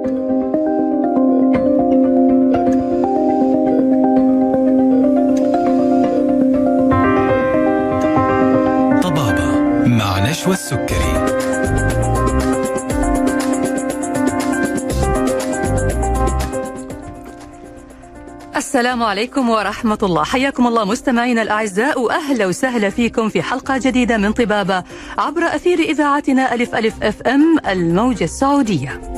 [0.00, 0.18] طبابة
[9.86, 11.40] مع نشوى السكري.
[18.56, 20.24] السلام عليكم ورحمة الله.
[20.24, 24.84] حياكم الله مستمعينا الأعزاء وأهلا وسهلا فيكم في حلقة جديدة من طبابة
[25.18, 29.09] عبر أثير إذاعتنا ألف ألف أف أم الموجة السعودية.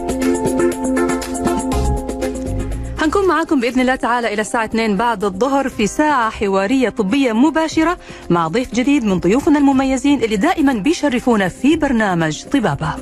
[3.15, 7.99] هنكون معاكم بإذن الله تعالى إلى الساعة 2 بعد الظهر في ساعة حوارية طبية مباشرة
[8.31, 12.95] مع ضيف جديد من ضيوفنا المميزين اللي دائما بيشرفونا في برنامج طبابة.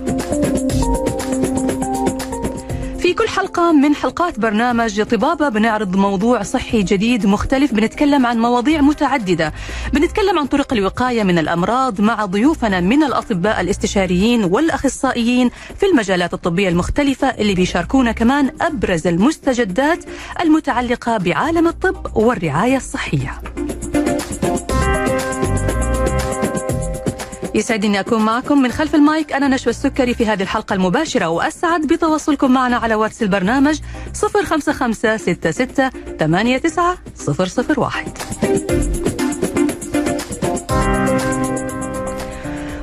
[3.20, 7.74] كل حلقة من حلقات برنامج طبابة بنعرض موضوع صحي جديد مختلف.
[7.74, 9.52] بنتكلم عن مواضيع متعددة.
[9.92, 16.68] بنتكلم عن طرق الوقاية من الأمراض مع ضيوفنا من الأطباء الاستشاريين والأخصائيين في المجالات الطبية
[16.68, 20.04] المختلفة اللي بيشاركونا كمان أبرز المستجدات
[20.40, 23.40] المتعلقة بعالم الطب والرعاية الصحية.
[27.54, 28.62] يسعدني أكون معكم.
[28.62, 33.22] من خلف المايك أنا نشوى السكري في هذه الحلقة المباشرة وأسعد بتواصلكم معنا على واتس
[33.22, 33.80] البرنامج
[34.44, 36.96] 055 66 89
[37.78, 38.18] 001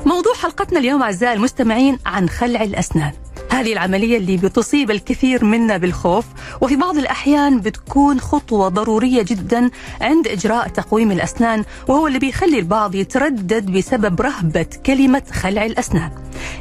[0.06, 3.12] موضوع حلقتنا اليوم أعزائي المستمعين عن خلع الأسنان.
[3.50, 6.24] هذه العملية اللي بتصيب الكثير منا بالخوف
[6.60, 12.94] وفي بعض الأحيان بتكون خطوة ضرورية جدا عند إجراء تقويم الأسنان وهو اللي بيخلي البعض
[12.94, 16.10] يتردد بسبب رهبة كلمة خلع الأسنان.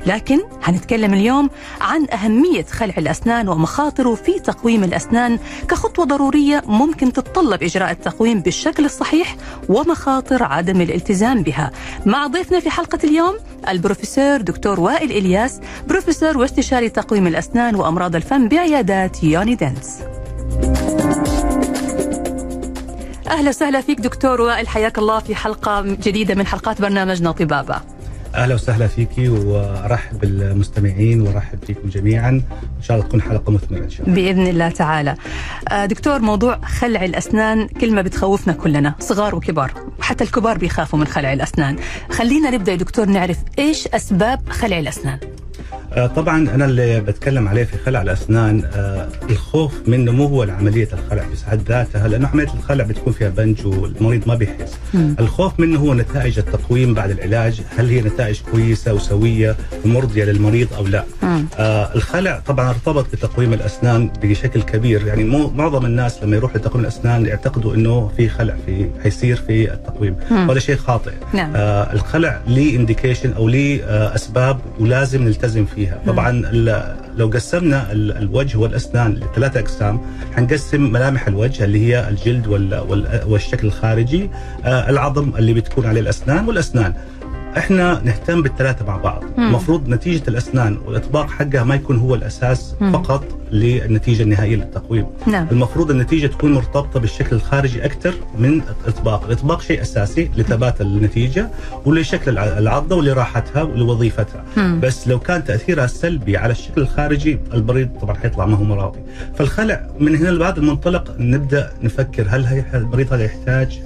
[0.05, 1.49] لكن هنتكلم اليوم
[1.81, 8.85] عن أهمية خلع الأسنان ومخاطره في تقويم الأسنان كخطوة ضرورية ممكن تتطلب إجراء التقويم بالشكل
[8.85, 9.35] الصحيح
[9.69, 11.71] ومخاطر عدم الالتزام بها.
[12.05, 13.35] مع ضيفنا في حلقة اليوم
[13.69, 20.01] البروفيسور دكتور وائل إلياس بروفيسور واستشاري تقويم الأسنان وأمراض الفم بعيادات يوني دنس
[23.27, 27.81] أهلا وسهلا فيك دكتور وائل حياك الله في حلقة جديدة من حلقات برنامجنا طبابة
[28.35, 33.89] أهلا وسهلا فيكي وارحب بالمستمعين وارحب فيكم جميعا إن شاء الله تكون حلقة مثمرة إن
[33.89, 35.15] شاء الله بإذن الله تعالى.
[35.69, 41.33] آه، دكتور موضوع خلع الأسنان كلمه بتخوفنا كلنا صغار وكبار، حتى الكبار بيخافوا من خلع
[41.33, 41.77] الأسنان.
[42.11, 45.19] خلينا نبدأ يا دكتور نعرف إيش أسباب خلع الأسنان؟
[45.93, 50.87] آه، طبعا أنا اللي بتكلم عليه في خلع الأسنان آه، الخوف منه مو هو عملية
[50.93, 54.77] الخلع في حد ذاتها لأنه عملية الخلع بتكون فيها بنج والمريض ما بيحس.
[55.19, 60.87] الخوف منه هو نتائج التقويم بعد العلاج هل هي نتائج كويسة وسوية ومرضية للمريض أو
[60.87, 61.03] لا.
[61.59, 66.81] آه الخلع طبعا ارتبط بتقويم الأسنان بشكل كبير يعني مو معظم الناس لما يروحوا لتقويم
[66.83, 70.15] الأسنان يعتقدوا إنه في خلع في حيصير في التقويم.
[70.31, 71.51] وهذا شيء خاطئ نعم.
[71.55, 75.99] آه الخلع ليه انديكيشن أو ليه آه أسباب ولازم نلتزم فيها.
[76.07, 76.31] طبعا
[77.17, 80.01] لو قسمنا ال- الوجه والأسنان لثلاثة أقسام
[80.35, 84.29] حنقسم ملامح الوجه اللي هي الجلد وال- وال- والشكل الخارجي
[84.65, 86.93] آه العظم اللي بتكون عليه الأسنان والأسنان.
[87.57, 89.23] إحنا نهتم بالثلاثة مع بعض.
[89.37, 92.91] المفروض نتيجة الأسنان والإطباق حقها ما يكون هو الأساس مم.
[92.91, 99.61] فقط للنتيجة النهائية للتقويم نعم المفروض النتيجة تكون مرتبطة بالشكل الخارجي أكثر من الإطباق، الإطباق
[99.61, 101.49] شيء أساسي لثبات النتيجة
[101.85, 104.79] ولشكل الع- العضة ولراحتها ولوظيفتها، مم.
[104.83, 108.99] بس لو كان تأثيرها سلبي على الشكل الخارجي المريض طبعا حيطلع ما هو مرضي،
[109.35, 113.79] فالخلع من هنا بهذا المنطلق نبدأ نفكر هل هي- المريض هذا يحتاج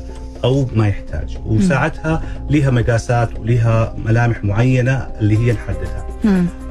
[0.43, 6.05] أو ما يحتاج، وساعتها لها مقاسات ولها ملامح معينة اللي هي نحددها.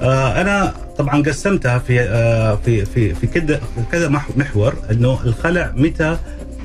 [0.02, 3.60] آه أنا طبعا قسمتها في آه في في في كذا
[3.92, 6.16] كذا مح- محور إنه الخلع متى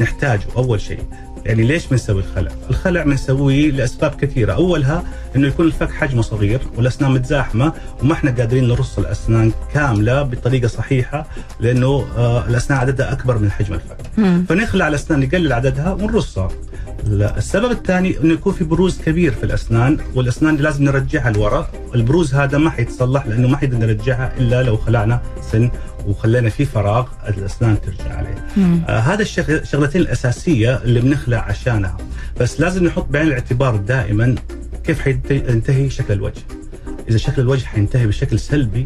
[0.01, 0.99] نحتاجه أول شيء.
[1.45, 5.03] يعني ليش بنسوي الخلع؟ الخلع بنسويه لأسباب كثيرة، أولها
[5.35, 11.27] إنه يكون الفك حجمه صغير والأسنان متزاحمة وما إحنا قادرين نرص الأسنان كاملة بطريقة صحيحة
[11.59, 13.97] لأنه آه الأسنان عددها أكبر من حجم الفك.
[14.17, 14.45] مم.
[14.49, 16.49] فنخلع الأسنان نقلل عددها ونرصها.
[17.07, 22.33] لا، السبب الثاني إنه يكون في بروز كبير في الأسنان والأسنان لازم نرجعها لورا، البروز
[22.33, 25.71] هذا ما حيتصلح لأنه ما حنقدر نرجعها إلا لو خلعنا سن
[26.07, 28.35] وخلينا فيه فراغ الأسنان ترجع عليه.
[28.87, 31.97] آه هذا الشغ- الشغلتين الأساسية اللي بنخلع عشانها،
[32.39, 34.35] بس لازم نحط بعين الاعتبار دائما
[34.83, 36.41] كيف حينتهي شكل الوجه.
[37.09, 38.85] إذا شكل الوجه حينتهي بشكل سلبي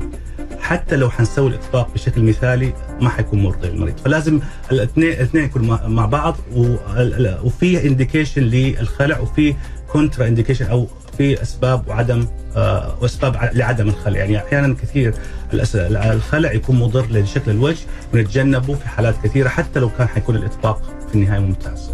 [0.60, 4.40] حتى لو حنسوي الإطباق بشكل مثالي ما حيكون مرضي للمريض فلازم
[4.72, 6.36] الاثنين الاثنين يكونوا مع- بعض
[7.44, 9.56] وفي indication للخلع وفي
[9.92, 10.88] contraindication أو
[11.18, 15.14] في أسباب وعدم آه وأسباب لعدم الخلع يعني أحيانا كثير
[15.54, 17.80] الخلع يكون مضر لشكل الوجه
[18.14, 21.90] ونتجنبه في حالات كثيرة حتى لو كان حيكون الإطباق في النهاية ممتاز.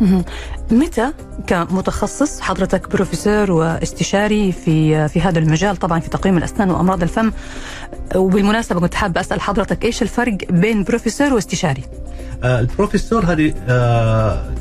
[0.72, 1.12] متى
[1.48, 7.32] كمتخصص حضرتك بروفيسور واستشاري في في هذا المجال طبعا في تقويم الأسنان وأمراض الفم
[8.16, 11.84] وبالمناسبة كنت حابه أسأل حضرتك إيش الفرق بين بروفيسور واستشاري؟
[12.44, 14.52] آه، البروفيسور هذه آه،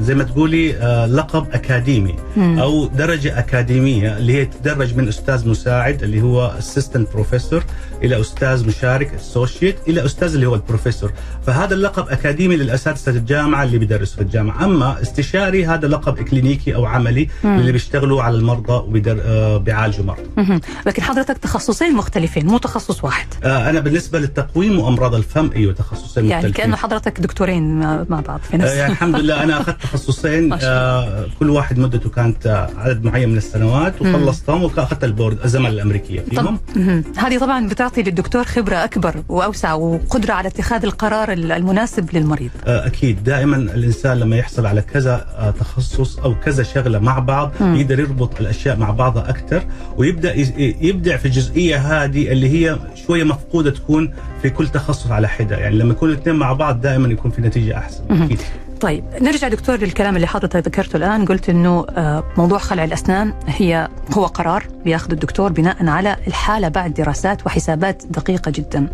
[0.00, 2.58] زي ما تقولي آه، لقب أكاديمي مم.
[2.58, 7.64] أو درجة أكاديمية اللي هي تدرج من أستاذ مساعد اللي هو assistant professor
[8.02, 11.12] إلى أستاذ مشارك associate إلى أستاذ اللي هو البروفيسور
[11.46, 16.86] فهذا اللقب أكاديمي للأساتذة الجامعة اللي بيدرسوا في الجامعة أما استشاري هذا لقب اكلينيكي أو
[16.86, 17.58] عملي مم.
[17.58, 20.60] اللي بيشتغلوا على المرضى وبيعالجوا مرضى مهم.
[20.86, 26.24] لكن حضرتك تخصصين مختلفين مو تخصص واحد آه، أنا بالنسبة للتقويم وأمراض الفم أيوه تخصصين
[26.24, 26.64] يعني مختلفين.
[26.64, 27.78] كأنه حضرتك دكتورين
[28.08, 32.10] مع بعض في نفس آه، يعني الحمد لله أنا أخذت تخصصين آه كل واحد مدته
[32.10, 37.04] كانت آه، عدد معين من السنوات وخلصتهم وأخذت البورد الزماله الأمريكية طب فيهم مهم.
[37.16, 43.24] هذه طبعا بتعطي للدكتور خبرة أكبر وأوسع وقدرة على اتخاذ القرار المناسب للمريض آه أكيد
[43.24, 47.74] دائما الإنسان لما يحصل على كذا آه تخصص أو كذا شغلة مع بعض مم.
[47.76, 49.62] يقدر يربط الأشياء مع بعضها أكثر
[49.96, 54.12] ويبدأ ي- يبدع في الجزئية هذه اللي هي شوية مفقودة تكون
[54.42, 57.78] في كل تخصص على حدة يعني لما يكونوا الاثنين مع بعض دائما يكون في نتيجة
[57.78, 58.04] أحسن.
[58.10, 58.40] أكيد
[58.80, 63.88] طيب نرجع دكتور للكلام اللي حضرتك ذكرته الآن قلت إنه آه، موضوع خلع الأسنان هي
[64.12, 68.86] هو قرار بياخذ الدكتور بناء على الحالة بعد دراسات وحسابات دقيقة جدا.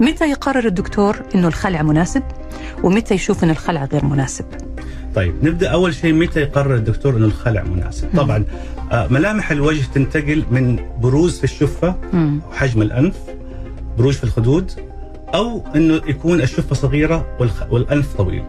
[0.00, 2.22] متى يقرر الدكتور إنه الخلع مناسب
[2.82, 4.44] ومتى يشوف إن الخلع غير مناسب؟
[5.14, 8.44] طيب نبدأ أول شيء متى يقرر الدكتور إنه الخلع مناسب؟ طبعا
[8.92, 11.94] آه، ملامح الوجه تنتقل من بروز في الشفة.
[12.50, 13.16] وحجم الأنف
[13.98, 14.70] بروج في الخدود
[15.34, 17.26] أو إنه يكون الشفة صغيرة
[17.70, 18.42] والأنف طويل.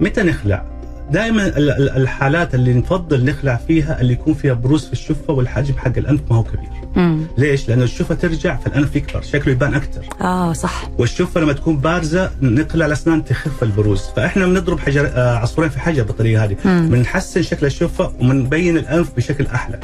[0.00, 0.66] متى نخلع؟
[1.10, 5.74] دائما ال- ال- الحالات اللي نفضل نخلع فيها اللي يكون فيها بروز في الشفة والحجم
[5.76, 6.68] حق الأنف ما هو كبير.
[6.96, 7.26] مم.
[7.38, 10.04] ليش؟ لأنه الشفة ترجع فالانف يكبر، شكله يبان أكثر.
[10.20, 15.70] آه صح والشفة لما تكون بارزة نقلع الأسنان تخف البروز، فإحنا بنضرب حجر آه، عصفورين
[15.70, 16.56] في حجر بالطريقة هذه،.
[16.64, 19.78] بنحسن شكل الشفة وبنبين الأنف بشكل أحلى.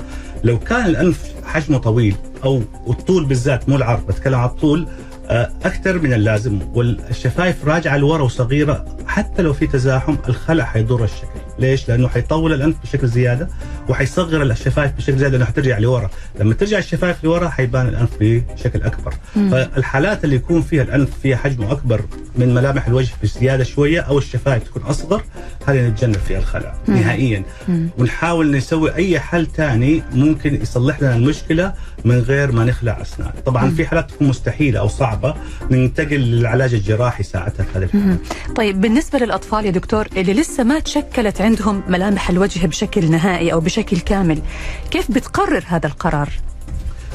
[0.44, 4.88] لو كان الأنف حجمه طويل أو الطول بالذات مو العرض بتكلم على الطول
[5.28, 11.88] أكثر من اللازم والشفايف راجعة لورا وصغيرة حتى لو في تزاحم الخلع حيضر الشكل، ليش؟
[11.88, 13.48] لأنه حيطول الأنف بشكل زيادة
[13.88, 16.10] وحيصغر الشفايف بشكل زيادة لأنه حترجع لورا،
[16.40, 19.14] لما ترجع الشفايف لورا حيبان الأنف بشكل أكبر.
[19.36, 19.50] مم.
[19.50, 22.00] فالحالات اللي يكون فيها الأنف فيها حجمه أكبر
[22.36, 25.22] من ملامح الوجه بزيادة شوية أو الشفايف تكون أصغر
[25.66, 26.96] هذه نتجنب فيها الخلع مم.
[26.96, 27.88] نهائيا مم.
[27.98, 31.72] ونحاول نسوي أي حل ثاني ممكن يصلح لنا المشكلة
[32.04, 33.70] من غير ما نخلع اسنان طبعا مم.
[33.70, 35.34] في حالات تكون مستحيلة أو صعبة
[35.70, 38.16] ننتقل للعلاج الجراحي ساعتها في هذه.
[38.56, 43.60] طيب بالنسبة للأطفال يا دكتور اللي لسه ما تشكلت عندهم ملامح الوجه بشكل نهائي أو
[43.60, 44.42] بشكل كامل
[44.90, 46.28] كيف بتقرر هذا القرار؟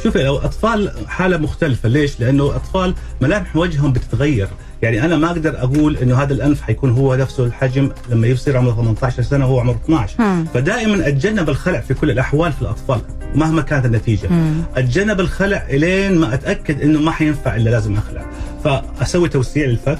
[0.04, 4.48] شوفي لو أطفال حالة مختلفة ليش؟ لأنه أطفال ملامح وجههم بتتغير
[4.84, 8.72] يعني أنا ما أقدر أقول إنه هذا الأنف حيكون هو نفسه الحجم لما يصير عمره
[8.76, 10.46] 18 سنة وهو عمره 12 مم.
[10.54, 13.02] فدائما أتجنب الخلع في كل الأحوال في الأطفال
[13.36, 14.28] مهما كانت النتيجة.
[14.28, 14.54] مم.
[14.78, 18.26] أتجنب الخلع إلين ما أتأكد إنه ما حينفع إلا لازم أخلع.
[18.64, 20.00] فأسوي توسيع للفك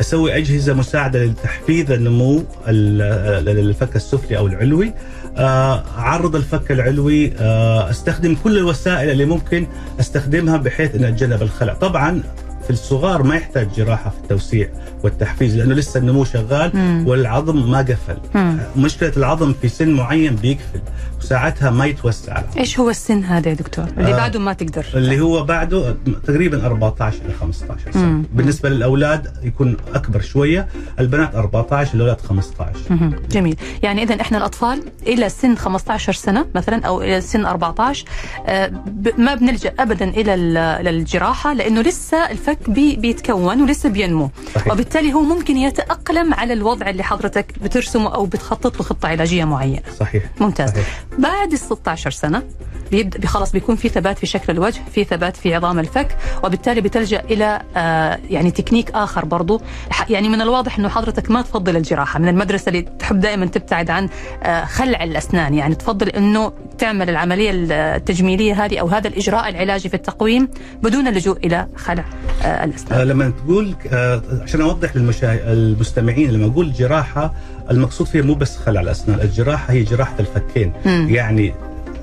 [0.00, 4.92] أسوي أجهزة مساعدة لتحفيز النمو ال- للفك السفلي أو العلوي.
[5.36, 9.66] آه، أعرض الفك العلوي آه، أستخدم كل الوسائل اللي ممكن
[10.00, 11.74] أستخدمها بحيث ان اتجنب الخلع.
[11.74, 12.22] طبعا
[12.64, 14.68] في الصغار ما يحتاج جراحة في التوسيع
[15.04, 17.04] والتحفيز لأنه لسه النمو شغال مم.
[17.08, 18.58] والعظم ما قفل مم.
[18.76, 20.80] مشكلة العظم في سن معين بيقفل
[21.18, 22.58] وساعتها ما يتوسع العظم.
[22.58, 25.96] إيش هو السن هذا يا دكتور؟ اللي آه، بعده ما تقدر اللي هو بعده
[26.26, 28.22] تقريبا 14 إلى 15 سنة مم.
[28.34, 30.68] بالنسبة للأولاد يكون أكبر شوية
[31.00, 33.14] البنات 14 الأولاد 15 مهم.
[33.30, 38.04] جميل يعني اذا إحنا الأطفال إلى سن 15 سنة مثلا أو إلى سن 14
[38.46, 38.72] آه،
[39.18, 44.30] ما بنلجأ ابدا إلى ال- للجراحه لأنه لسه الفك بي بيتكون ولسه بينمو.
[44.54, 44.72] صحيح.
[44.72, 49.82] وبالتالي هو ممكن يتأقلم على الوضع اللي حضرتك بترسمه أو بتخطط له خطة علاجية معينة.
[50.00, 50.22] صحيح.
[50.40, 50.70] ممتاز.
[50.70, 51.04] صحيح.
[51.18, 52.42] بعد ال 16 سنة
[52.90, 57.20] بيبدا خلاص بيكون في ثبات في شكل الوجه في ثبات في عظام الفك وبالتالي بتلجأ
[57.20, 59.60] إلى آه يعني تكنيك آخر برضو.
[60.08, 62.18] يعني من الواضح إنه حضرتك ما تفضل الجراحة.
[62.18, 64.08] من المدرسة اللي تحب دائما تبتعد عن
[64.42, 65.54] آه خلع الأسنان.
[65.54, 67.50] يعني تفضل إنه تعمل العملية
[67.96, 70.48] التجميلية هذه أو هذا الإجراء العلاجي في التقويم
[70.82, 72.04] بدون اللجوء إلى خلع
[72.42, 73.00] آه الأسنان.
[73.00, 77.34] آه لما تقول آه عشان أوضح للمشاهد المستمعين لما أقول جراحة
[77.70, 81.06] المقصود فيها مو بس خلع الأسنان، الجراحة هي جراحة الفكين، مم.
[81.10, 81.54] يعني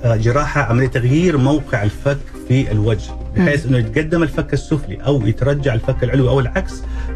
[0.05, 6.03] جراحة عملية تغيير موقع الفك في الوجه، بحيث إنه يتقدم الفك السفلي أو يترجع الفك
[6.03, 6.73] العلوي أو العكس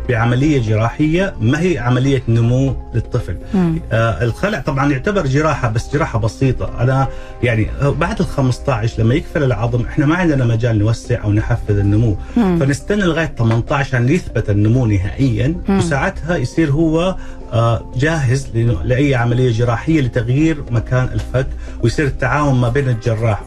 [0.09, 3.38] بعملية جراحية ما هي عملية نمو للطفل.
[3.53, 3.79] مم.
[3.91, 7.07] آه الخلع طبعا يعتبر جراحة بس جراحة بسيطة، أنا
[7.43, 12.17] يعني بعد ال 15 لما يكفل العظم إحنا ما عندنا مجال نوسع أو نحفز النمو،
[12.38, 12.59] مم.
[12.59, 15.77] فنستنى لغاية 18 عشان يثبت النمو نهائيا مم.
[15.77, 17.15] وساعتها يصير هو آه،
[17.95, 21.47] جاهز لأنه- لأي عملية جراحية لتغيير مكان الفك
[21.83, 23.41] ويصير التعاون ما بين الجراح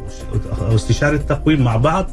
[0.61, 2.11] واستشاري التقويم مع بعض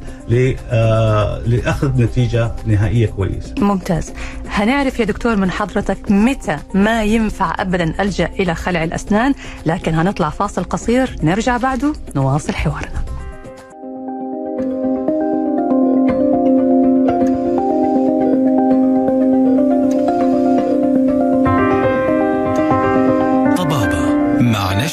[0.72, 3.54] آه، لأخذ نتيجة نهائية كويسة.
[3.60, 4.14] ممتاز
[4.50, 9.34] هنعرف يا دكتور من حضرتك متى ما ينفع أبدا ألجأ إلى خلع الأسنان
[9.66, 13.15] لكن هنطلع فاصل قصير نرجع بعده نواصل حوارنا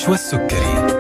[0.03, 0.93] مع نشوى السكري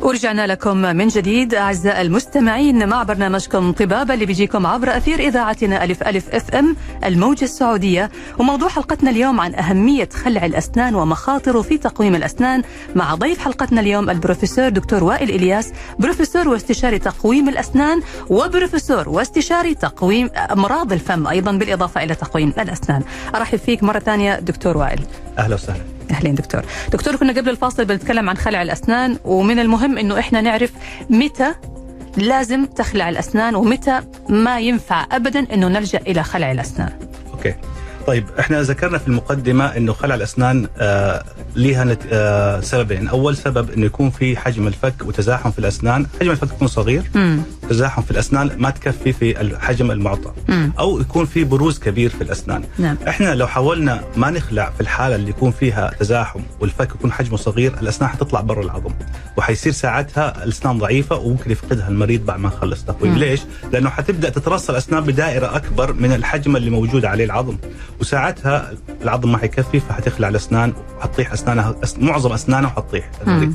[0.00, 6.02] ورجعنا لكم من جديد أعزائي المستمعين مع برنامجكم طبابة اللي بيجيكم عبر أثير إذاعتنا ألف
[6.02, 8.10] ألف إف إم الموجة السعودية.
[8.38, 12.62] وموضوع حلقتنا اليوم عن أهمية خلع الأسنان ومخاطره في تقويم الأسنان
[12.94, 20.30] مع ضيف حلقتنا اليوم البروفيسور دكتور وائل إلياس بروفيسور واستشاري تقويم الأسنان وبروفيسور واستشاري تقويم
[20.36, 23.02] أمراض الفم أيضا بالإضافة إلى تقويم الأسنان.
[23.34, 25.00] أرحب فيك مرة ثانية دكتور وائل.
[25.38, 25.93] أهلا وسهلا.
[26.10, 30.72] أهلين دكتور دكتور كنا قبل الفاصل بنتكلم عن خلع الأسنان ومن المهم إنه إحنا نعرف
[31.10, 31.54] متى
[32.16, 36.90] لازم تخلع الأسنان ومتى ما ينفع ابدا إنه نلجأ إلى خلع الأسنان
[37.32, 37.54] أوكي.
[38.06, 41.24] طيب إحنا ذكرنا في المقدمة إنه خلع الأسنان آه
[41.56, 42.00] ليها نت...
[42.12, 46.68] آه سببين، أول سبب إنه يكون في حجم الفك وتزاحم في الأسنان، حجم الفك يكون
[46.68, 51.78] صغير، امم تزاحم في الأسنان ما تكفي في الحجم المعطى، امم أو يكون في بروز
[51.78, 52.62] كبير في الأسنان.
[52.78, 52.96] نعم.
[53.08, 57.74] إحنا لو حاولنا ما نخلع في الحالة اللي يكون فيها تزاحم والفك يكون حجمه صغير
[57.82, 58.92] الأسنان حتطلع برا العظم.
[59.36, 63.18] وحيصير ساعتها الأسنان ضعيفة وممكن يفقدها المريض بعد ما نخلص تقويم مم.
[63.18, 63.40] ليش؟
[63.72, 67.56] لأنه حتبدأ تترسل الاسنان بدائرة أكبر من الحجم اللي موجود عليه العظم.
[68.00, 68.72] وساعتها
[69.02, 71.74] العظم ما حيكفي فحتخلع الأسنان وحتطيح اسنانها.
[71.98, 72.68] معظم اسنانها
[73.26, 73.52] مم.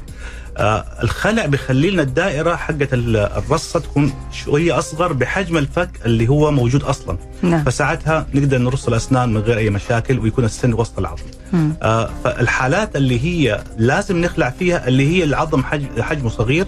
[0.58, 6.52] آه الخلع بيخلي لنا الدائرة حقت ال- الرصة تكون شوية أصغر بحجم الفك اللي هو
[6.52, 11.24] موجود أصلا نعم فساعتها نقدر نرص الأسنان من غير أي مشاكل ويكون السن وسط العظم.
[11.54, 11.74] مم.
[11.84, 16.66] آه فالحالات اللي هي لازم نخلع فيها اللي هي العظم حجم حجمه صغير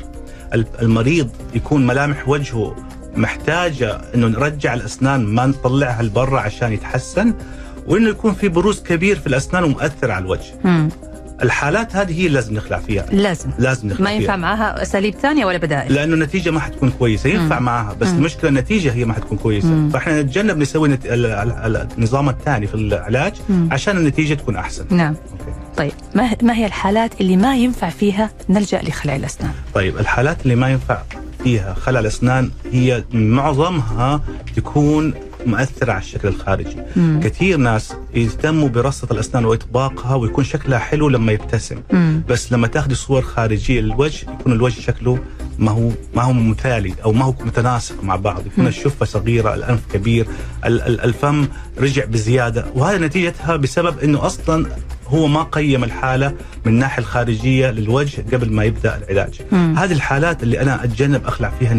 [0.54, 2.75] ال- المريض يكون ملامح وجهه
[3.15, 7.34] محتاجة إنه نرجع الأسنان ما نطلعها لبرا عشان يتحسن
[7.88, 10.53] وإنه يكون في بروز كبير في الأسنان ومؤثر على الوجه.
[10.63, 10.89] مم.
[11.44, 14.36] الحالات هذه هي لازم نخلع فيها لازم لازم نخلع ما ينفع فيها.
[14.36, 17.65] معها أساليب ثانية ولا بدائل لأنه النتيجة ما حتكون كويسة ينفع مم.
[17.65, 18.18] معها بس مم.
[18.18, 19.89] المشكلة النتيجة هي ما حتكون كويسة مم.
[19.89, 21.01] فإحنا نتجنب نسوي نت...
[21.06, 23.70] النظام الثاني في العلاج مم.
[23.72, 25.51] عشان النتيجة تكون أحسن نعم أوكي.
[25.77, 30.56] طيب ما ما هي الحالات اللي ما ينفع فيها نلجأ لخلع الاسنان طيب الحالات اللي
[30.56, 31.01] ما ينفع
[31.44, 34.22] فيها خلع الاسنان هي معظمها
[34.56, 35.13] تكون
[35.46, 37.20] مؤثره على الشكل الخارجي مم.
[37.24, 42.24] كثير ناس يهتموا برصة الأسنان وإطباقها ويكون شكلها حلو لما يبتسم مم.
[42.30, 45.20] بس لما تاخذي صور خارجية للوجه يكون الوجه شكله
[45.60, 48.68] ما هو ما هو مثالي أو ما هو متناسق مع بعض يكون.
[48.68, 50.27] الشفة صغيرة الأنف كبير
[50.65, 51.48] ال- ال- الفم
[51.80, 54.65] رجع بزيادة وهذا نتيجتها بسبب إنه أصلا
[55.12, 56.34] هو ما قيم الحالة
[56.65, 59.75] من الناحيه الخارجية للوجه قبل ما يبدأ العلاج مم.
[59.77, 61.74] هذه الحالات اللي أنا أتجنب أخلع فيها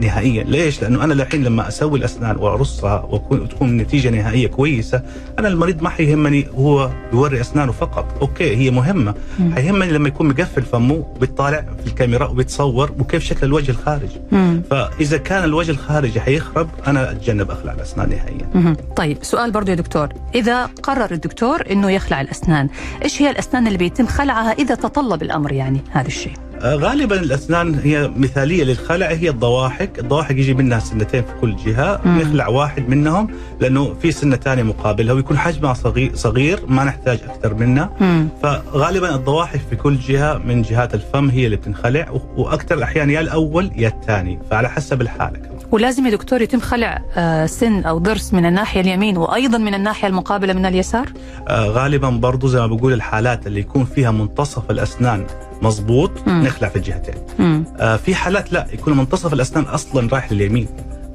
[0.00, 5.02] نهائيا ليش لأنه أنا الحين لما أسوي الأسنان وأرصها وتكون النتيجه نهائية كويسة
[5.38, 9.54] أنا المريض ما حيهمني هو يوري أسنانه فقط أوكي هي مهمة مم.
[9.54, 14.62] حيهمني لما يكون مقفل فمه وبيطالع في الكاميرا وبيتصور وكيف شكل الوجه الخارجي مم.
[14.70, 18.76] فإذا كان الوجه الخارجي حيخرب أنا أتجنب أخلع الأسنان نهائيا مهم.
[18.96, 22.68] طيب سؤال برضو يا دكتور إذا قرر الدكتور أنه يخلع الأسنان
[23.04, 26.32] إيش هي الأسنان اللي بيتم خلعها إذا تطلب الأمر يعني هذا الشيء
[26.62, 32.00] آه، غالبا الأسنان هي مثالية للخلع هي الضواحك، الضواحك يجي منها سنتين في كل جهة،
[32.04, 32.20] مم.
[32.20, 33.28] نخلع واحد منهم
[33.60, 38.28] لأنه في سنة ثانية مقابلها ويكون حجمها صغير صغير ما نحتاج أكثر منها، مم.
[38.42, 43.70] فغالبا الضواحك في كل جهة من جهات الفم هي اللي بتنخلع وأكثر الأحيان يا الأول
[43.76, 45.49] يا الثاني، فعلى حسب الحالة.
[45.72, 50.08] ولازم يا دكتور يتم خلع آه، سن أو ضرس من الناحية اليمين وأيضا من الناحية
[50.08, 51.12] المقابلة من اليسار
[51.48, 55.26] آه، غالبا برضو زي ما بقول الحالات اللي يكون فيها منتصف الأسنان
[55.62, 56.42] مظبوط مم.
[56.42, 57.14] نخلع في الجهتين.
[57.38, 57.64] مم.
[57.80, 60.68] آه، في حالات لا يكون منتصف الأسنان أصلا رايح لليمين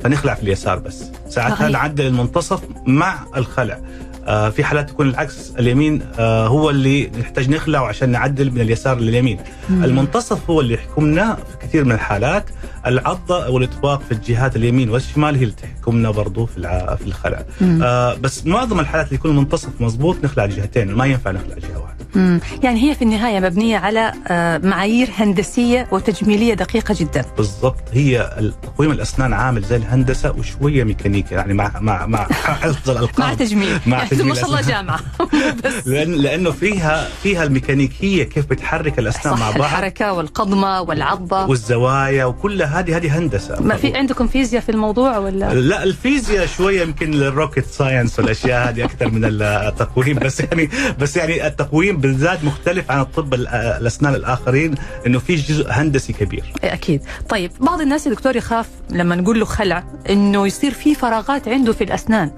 [0.04, 1.70] فنخلع في اليسار بس ساعتها.
[1.70, 3.80] نعدل المنتصف مع الخلع
[4.26, 5.54] في حالات تكون العكس.
[5.60, 9.40] اليمين آه هو اللي نحتاج نخلعه عشان نعدل من اليسار لليمين.
[9.70, 9.84] مم.
[9.84, 12.46] المنتصف هو اللي يحكمنا في كثير من الحالات.
[12.88, 16.62] العضة أو الاطباق في الجهات اليمين والشمال هي اللي تحكمنا برضو في
[17.02, 17.44] في الخلع.
[17.84, 22.06] آه بس معظم الحالات اللي يكون المنتصف مظبوط نخلع الجهتين ما ينفع نخلع جهة واحدة.
[22.16, 22.40] مم.
[22.64, 27.26] يعني هي في النهاية مبنية على آه، معايير هندسية وتجميلية دقيقة جدا.
[27.38, 27.84] بالضبط.
[27.94, 28.30] هي
[28.64, 32.28] تقويم الأسنان عامل زي الهندسة وشوية ميكانيكا يعني مع مع مع
[32.62, 33.20] حفظ الألقاب.
[33.20, 33.80] مع تجميل.
[33.86, 34.62] مع تجميل ما شاء الله.
[34.62, 35.00] جامعة.
[35.64, 35.88] بس.
[35.88, 39.62] لأن لأنه فيها فيها الميكانيكية كيف بتحرك الأسنان مع بعض.
[39.62, 41.46] الحركة والقضمة والعضة.
[41.46, 43.62] والزوايا وكل هذه هذه هندسة.
[43.62, 48.70] ما في عندكم فيزياء في الموضوع ولا؟ لا الفيزياء شوية يمكن لل rocket science والأشياء
[48.70, 50.20] هذه أكثر من التقويم.
[50.20, 50.70] بس يعني
[51.00, 54.76] بس يعني التقويم بالذات مختلف عن الطب ال- الأسنان الآخرين
[55.08, 56.44] إنه في جزء هندسي كبير.
[56.64, 57.02] أكيد.
[57.30, 61.74] طيب بعض الناس يا دكتور يخاف لما نقول له خلع إنه يصير في فراغات عنده
[61.74, 62.32] في الأسنان.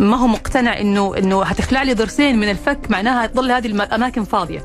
[0.00, 4.60] ما هو مقتنع انه إنه هتخلع لي ضرسين من الفك معناها تظل هذه الاماكن فاضية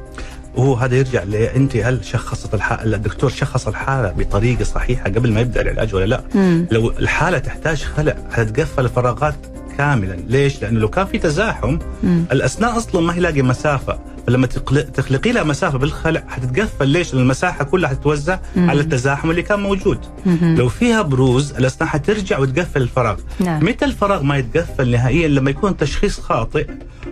[0.55, 1.24] وهو هذا يرجع
[1.55, 6.24] أنت هل شخصت الحالة الدكتور شخص الحالة بطريقة صحيحة قبل ما يبدأ العلاج ولا لا؟
[6.36, 6.67] مم.
[6.72, 9.36] لو الحالة تحتاج خلع حتتقفل الفراغات
[9.77, 12.25] كاملا، ليش؟ لأنه لو كان في تزاحم مم.
[12.31, 14.47] الاسنان أصلا ما هي لاقي مسافة، فلما
[14.93, 18.69] تخلقي لها مسافة بالخلع حتتقفل ليش؟ لأن المساحة كلها حتتوزع مم.
[18.69, 19.99] على التزاحم اللي كان موجود.
[20.25, 20.55] مهم.
[20.55, 23.19] لو فيها بروز الاسنان حترجع وتقفل الفراغ.
[23.39, 26.67] نعم متى الفراغ ما يتقفل نهائيا لما يكون تشخيص خاطئ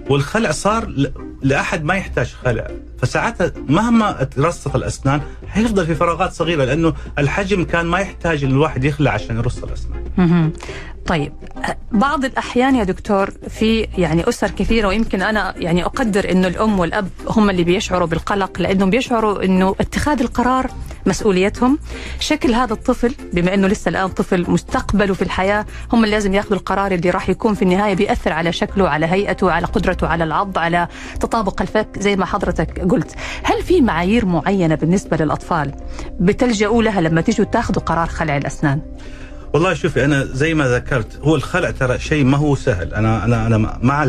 [0.10, 1.10] والخلع صار
[1.42, 2.68] لأحد ما يحتاج خلع
[3.02, 8.84] فساعتها مهما ترصف الأسنان حيفضل في فراغات صغيرة لأنه الحجم كان ما يحتاج إن الواحد
[8.84, 10.52] يخلع عشان يرص الأسنان.
[11.08, 11.34] طيب
[11.92, 17.10] بعض الأحيان يا دكتور في يعني أسر كثيرة ويمكن أنا يعني أقدر إنه الأم والأب
[17.28, 20.72] هم اللي بيشعروا بالقلق لأنهم بيشعروا إنه اتخاذ القرار
[21.06, 21.80] مسؤوليتهم.
[22.20, 26.58] شكل هذا الطفل بما إنه لسه الآن طفل مستقبله في الحياة هم اللي لازم ياخذوا
[26.58, 30.58] القرار اللي راح يكون في النهاية بيأثر على شكله على هيئته على قدرته على العض
[30.58, 30.88] على
[31.20, 33.16] تطابق الفك زي ما حضرتك قلت.
[33.44, 35.72] هل في معايير معينة بالنسبة للأطفال
[36.20, 38.82] بتلجؤوا لها لما تيجوا تاخذوا قرار خلع الأسنان؟
[39.54, 43.48] والله شوفي أنا زي ما ذكرت هو الخلع ترى شيء ما هو سهل أنا أنا
[43.48, 44.04] أنا مع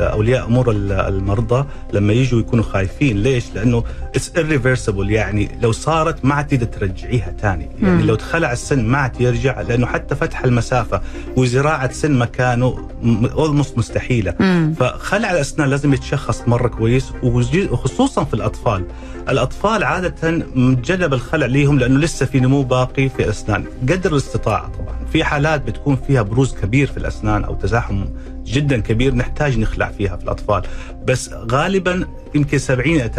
[0.00, 6.24] اولياء أمور ال- المرضى لما يجوا يكونوا خايفين ليش؟ لأنه اتس irreversible يعني لو صارت
[6.24, 8.02] ما عاد تقدر ترجعيها ثاني يعني.
[8.02, 11.00] لو تخلع السن ما عاد يرجع لأنه حتى فتح المسافة
[11.36, 12.88] وزراعة سن مكانه
[13.36, 14.74] اولموست مستحيلة مم.
[14.80, 18.84] فخلع الأسنان لازم يتشخص مرة كويس وخصوصا في الأطفال
[19.28, 25.04] الأطفال عادة متجنب الخلع ليهم لأنه لسه في نمو باقي في الاسنان قدر الاستطاعة طبعا.
[25.12, 28.04] في حالات بتكون فيها بروز كبير في الأسنان أو تزاحم
[28.46, 30.62] جدا كبير نحتاج نخلع فيها في الأطفال.
[31.04, 33.10] بس غالبا يمكن 70 إلى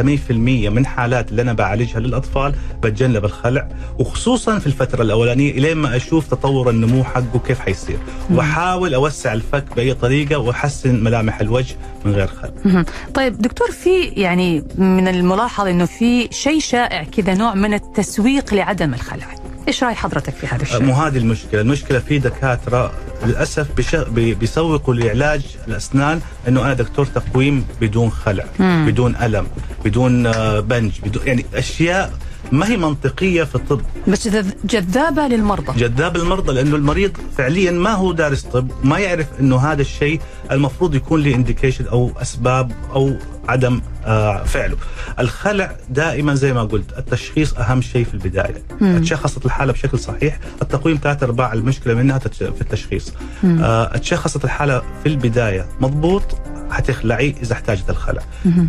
[0.69, 3.67] 80% من حالات اللي أنا بعالجها للأطفال بتجنب الخلع
[3.99, 7.97] وخصوصا في الفترة الأولانية الين ما أشوف تطور النمو حقه كيف حيصير.
[8.31, 11.75] وأحاول أوسع الفك بأي طريقة وأحسن ملامح الوجه
[12.05, 12.83] من غير خلع.
[13.13, 18.93] طيب دكتور في يعني من الملاحظ إنه في شيء شائع كذا نوع من التسويق لعدم
[18.93, 19.27] الخلع.
[19.67, 22.91] إيش رأي حضرتك في هذا الشيء؟ مو هذه المشكلة، المشكلة في دكاترة
[23.25, 23.67] للأسف
[24.09, 28.85] بيسوقوا لعلاج الأسنان إنه أنا دكتور تقويم بدون خلع، مم.
[28.87, 29.47] بدون ألم،
[29.85, 32.13] بدون آه، بنج، بدون يعني أشياء
[32.51, 37.91] ما هي منطقية في الطب، بس جذ- جذابة للمرضى جذاب المرضى لأنه المريض فعليا ما
[37.91, 40.19] هو دارس طب، ما يعرف إنه هذا الشيء
[40.51, 43.13] المفروض يكون له انديكيشن أو أسباب أو
[43.47, 44.77] عدم آه، فعله.
[45.19, 48.63] الخلع دائما زي ما قلت التشخيص أهم شيء في البداية.
[48.81, 48.99] مم.
[49.01, 53.13] تشخصت الحالة بشكل صحيح، التقويم ثلاث أرباع المشكلة منها في التشخيص.
[53.45, 56.37] آه، تشخصت الحالة في البداية مضبوط
[56.71, 58.21] حتخلعي إذا احتاجت الخلع.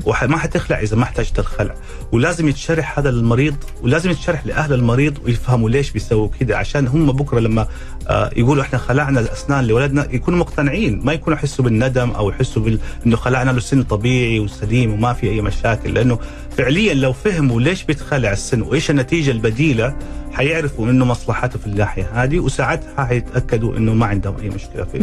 [0.04, 1.74] وما حتخلع إذا ما احتاجت الخلع
[2.12, 7.40] ولازم يتشرح هذا للمريض ولازم يتشرح لأهل المريض ويفهموا ليش بيسووا كذا عشان هم بكرة
[7.40, 7.66] لما
[8.08, 12.78] آه، يقولوا إحنا خلعنا الاسنان لولدنا يكونوا مقتنعين ما يكونوا يحسوا بالندم أو يحسوا بال...
[13.06, 16.18] إنه خلعنا له سن طبيعي وسليم وما في أي مشاكل لأنه
[16.59, 19.97] فعليا لو فهموا ليش بيتخلع السن وإيش النتيجة البديلة
[20.33, 24.97] حيعرفوا إنه مصلحته في الناحية هذه وساعتها حيتأكدوا إنه ما عندهم أي مشكلة في.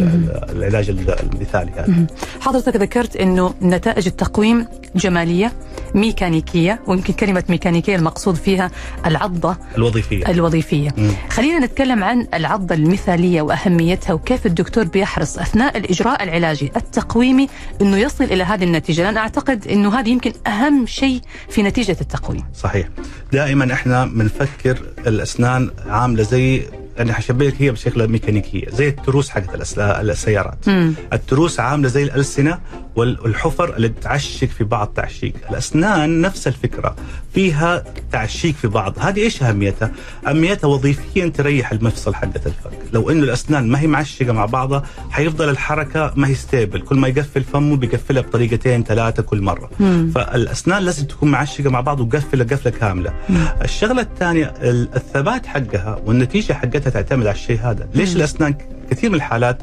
[0.50, 2.08] العلاج المثالي هذا.
[2.40, 5.54] حضرتك ذكرت إنه نتائج التقويم جمالية
[5.96, 8.72] ميكانيكية ويمكن كلمة ميكانيكية المقصود فيها
[9.06, 11.12] العضة الوظيفية الوظيفية مم.
[11.30, 17.48] خلينا نتكلم عن العضة المثالية وأهميتها وكيف الدكتور بيحرص أثناء الإجراء العلاجي التقويمي
[17.82, 22.43] أنه يصل إلى هذه النتيجة لأن أعتقد أنه هذه يمكن أهم شيء في نتيجة التقويم.
[22.56, 22.89] صحيح.
[23.32, 24.77] دائما إحنا بنفكر
[25.08, 26.63] الأسنان عاملة زي
[26.99, 30.69] أنا حشبه لك هي بشكل ميكانيكية زي التروس حقت السيارات.
[30.69, 30.93] مم.
[31.13, 32.60] التروس عاملة زي الألسنة
[32.95, 35.34] والحفر اللي تعشق في بعض تعشيق.
[35.51, 36.95] الأسنان نفس الفكرة
[37.34, 38.93] فيها تعشيق في بعض.
[38.99, 39.91] هذه إيش أهميتها؟
[40.27, 42.71] أهميتها وظيفيا تريح المفصل حقت الفك.
[42.93, 47.08] لو إنه الأسنان ما هي معشقة مع بعضها حيفضل الحركة ما هي stable كل ما
[47.08, 49.69] يقفل فمه بيقفلها بطريقتين ثلاثة كل مرة.
[49.80, 50.12] مم.
[50.15, 53.13] فالأسنان لازم تكون معشقة مع بعض وقفلة قفلة كاملة.
[53.62, 58.15] الشغلة الثانية ال- الثبات حقها والنتيجة حقتها تعتمد على الشيء هذا، ليش مم.
[58.15, 58.56] الأسنان
[58.91, 59.62] كثير من الحالات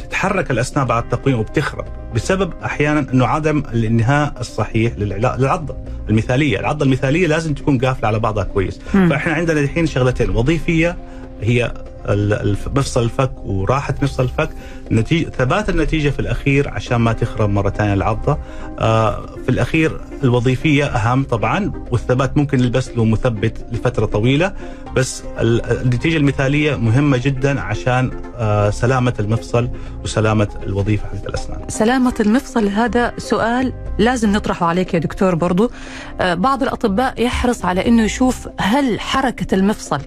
[0.00, 1.84] بتتحرك الأسنان بعد التقويم وبتخرب
[2.14, 5.76] بسبب أحيانا إنه عدم الانهاء الصحيح للعضة
[6.08, 9.08] المثالية، العضة المثالية لازم تكون قافلة على بعضها كويس، مم.
[9.08, 10.96] فإحنا عندنا الحين شغلتين وظيفية
[11.42, 11.72] هي
[12.76, 14.50] مفصل الفك وراحه مفصل الفك.
[14.92, 18.38] نتيجة ثبات النتيجة في الأخير عشان ما تخرب مرة ثانية العضه
[18.78, 24.52] آه في الأخير الوظيفية أهم طبعا والثبات ممكن نلبس له مثبت لفترة طويلة
[24.96, 29.68] بس ال- النتيجة المثالية مهمة جدا عشان آه سلامة المفصل
[30.04, 31.60] وسلامة الوظيفة حقت الأسنان.
[31.68, 35.70] سلامة المفصل هذا سؤال لازم نطرحه عليك يا دكتور برضو.
[36.20, 40.00] آه، بعض الأطباء يحرص على أنه يشوف هل حركة المفصل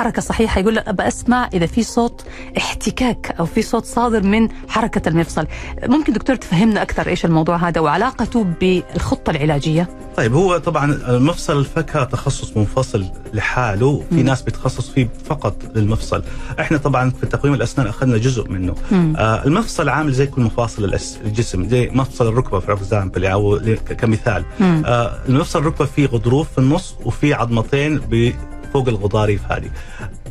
[0.00, 0.60] حركة صحيحة.
[0.60, 2.24] يقول لك أبى أسمع إذا في صوت
[2.58, 5.46] احتكاك أو في صوت صادر من حركة المفصل.
[5.86, 11.89] ممكن دكتور تفهمنا أكثر إيش الموضوع هذا وعلاقته بالخطة العلاجية؟ طيب هو طبعا المفصل الفكي
[11.89, 14.04] هو تخصص منفصل لحاله.
[14.10, 14.22] في.
[14.22, 16.22] ناس بتخصص فيه فقط للمفصل.
[16.60, 18.74] إحنا طبعا في تقويم الأسنان أخذنا جزء منه.
[18.92, 23.60] آه المفصل عامل زي كل مفاصل الجسم زي مفصل الركبة for example أو
[23.98, 24.44] كمثال.
[24.60, 28.32] آه المفصل الركبة فيه غضروف في النص وفي عظمتين ب-
[28.72, 29.70] فوق الغضاريف هذه.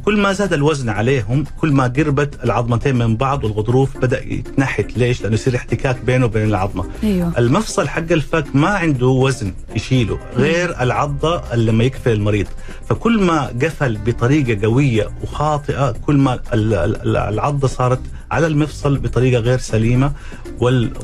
[0.05, 4.97] كل ما زاد الوزن عليهم كل ما قربت العظمتين من بعض والغضروف بدأ يتنحت.
[4.97, 6.85] ليش؟ لأنه يصير احتكاك بينه وبين العظمة.
[7.03, 7.33] أيوه.
[7.37, 12.47] المفصل حق الفك ما عنده وزن يشيله غير العضة اللي لما يقفل المريض.
[12.89, 17.99] فكل ما قفل بطريقة قوية وخاطئة كل ما ال- ال- العضة صارت
[18.31, 20.11] على المفصل بطريقة غير سليمة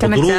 [0.01, 0.31] كمان والغضروف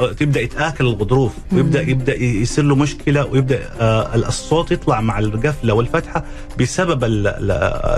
[0.00, 5.74] آه، تبدأ يتآكل الغضروف ويبدأ يبدأ يصير له مشكلة ويبدأ آه، الصوت يطلع مع القفلة
[5.74, 6.24] والفتحة
[6.60, 7.50] بسبب ال- ال-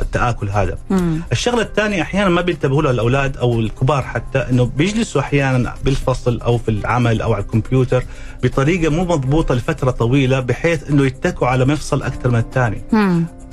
[0.03, 1.21] التآكل هذا مم.
[1.33, 6.59] الشغلة الثانية أحيانا ما بينتبهوا لها الأولاد أو الكبار حتى إنه بيجلسوا أحيانا بالفصل أو
[6.59, 8.05] في العمل أو على الكمبيوتر
[8.43, 12.83] بطريقة مو مضبوطة لفترة طويلة بحيث إنه يتكوا على مفصل أكثر من الثاني.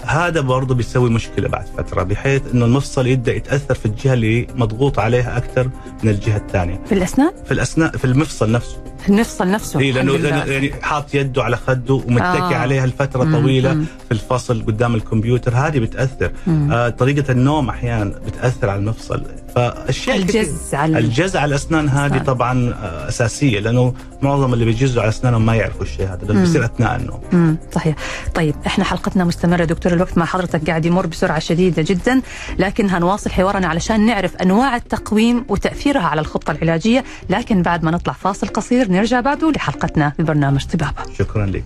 [0.06, 5.00] هذا برضه بيسوي مشكلة بعد فترة بحيث إنه المفصل يبدأ يتأثر في الجهة اللي مضغوط
[5.00, 5.70] عليها أكثر
[6.04, 10.12] من الجهة الثانية في الأسنان في الأسنان في المفصل نفسه المفصل نفسه اي لأنه.
[10.18, 12.56] لأنه يعني حاط يده على خده ومتكي آه.
[12.56, 13.86] عليها لفترة طويلة مم.
[14.06, 16.72] في الفصل قدام الكمبيوتر هذه بتأثر مم.
[16.72, 19.24] آه طريقة النوم أحيانا بتأثر على المفصل
[19.56, 22.18] فأشياء الجز على الجز على الأسنان هذه.
[22.18, 26.40] طبعا آه، أساسية لأنه معظم اللي بيجزوا على أسنانهم ما يعرفوا الشيء هذا لأنه.
[26.40, 27.22] بيصير أثناء النوم.
[27.34, 27.96] امم صحيح.
[28.36, 32.22] طيب إحنا حلقتنا مستمرة دكتور الوقت مع حضرتك قاعد يمر بسرعة شديدة جدا
[32.60, 38.14] لكن هنواصل حوارنا علشان نعرف أنواع التقويم وتأثيرها على الخطه العلاجية لكن بعد ما نطلع
[38.14, 41.14] فاصل قصير نرجع بعده لحلقتنا ببرنامج طبابة.
[41.20, 41.64] شكرا لك.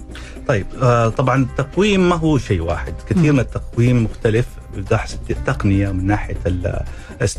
[0.49, 2.95] طيب آه طبعا التقويم ما هو شيء واحد.
[3.11, 6.37] كثير من التقويم مختلف من ناحيه التقنية من ناحية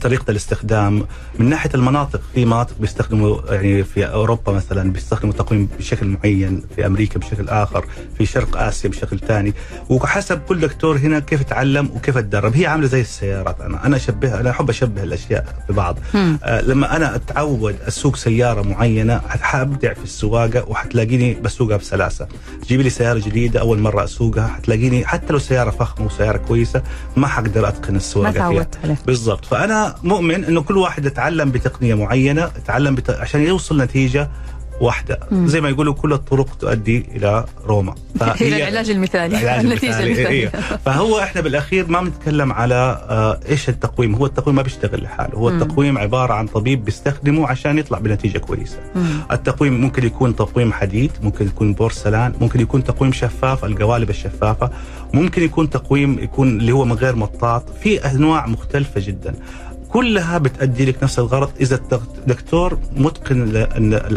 [0.01, 1.05] طريقة الاستخدام
[1.39, 2.21] من ناحية المناطق.
[2.33, 7.85] في مناطق بيستخدموا يعني في أوروبا مثلا بيستخدموا تقويم بشكل معين في أمريكا بشكل آخر
[8.17, 9.53] في شرق آسيا بشكل ثاني.
[9.89, 13.61] وحسب كل دكتور هنا كيف تعلم وكيف تدرب هي عاملة زي السيارات.
[13.61, 15.99] أنا أنا اشبهها أنا أحب أشبه الأشياء ببعض.
[16.15, 22.27] آه، لما أنا أتعود أسوق سيارة معينة حابدع في السواقة وحتلاقيني بسوقها بسلاسة.
[22.67, 26.81] جيبي لي سيارة جديدة أول مرة أسوقها حتلاقيني حتى لو سيارة فخمة وسيارة كويسة
[27.15, 28.61] ما حقدر أتقن السواقة فيها.
[29.05, 29.45] بالضبط.
[29.45, 29.66] فأنا
[30.03, 33.09] مؤمن إنه كل واحد يتعلم بتقنية معينة يتعلم بت...
[33.09, 34.29] عشان يوصل نتيجة
[34.81, 35.47] واحدة مم.
[35.47, 37.95] زي ما يقولوا كل الطرق تؤدي إلى روما
[38.41, 40.07] إلى العلاج المثالي العلاج النتيجه المثالي.
[40.07, 40.77] المثاليه إيه.
[40.85, 42.75] فهو إحنا بالأخير ما بنتكلم على
[43.09, 45.61] آه إيش التقويم هو التقويم ما بيشتغل لحاله هو مم.
[45.61, 49.05] التقويم عبارة عن طبيب بيستخدمه عشان يطلع بنتيجة كويسة مم.
[49.31, 54.69] التقويم ممكن يكون تقويم حديد ممكن يكون بورسلان ممكن يكون تقويم شفاف القوالب الشفافة
[55.13, 59.33] ممكن يكون تقويم يكون اللي هو من غير مطاط في أنواع مختلفة جدا
[59.97, 61.51] كلها بتأدي لك نفس الغرض.
[61.61, 63.51] إذا الدكتور متقن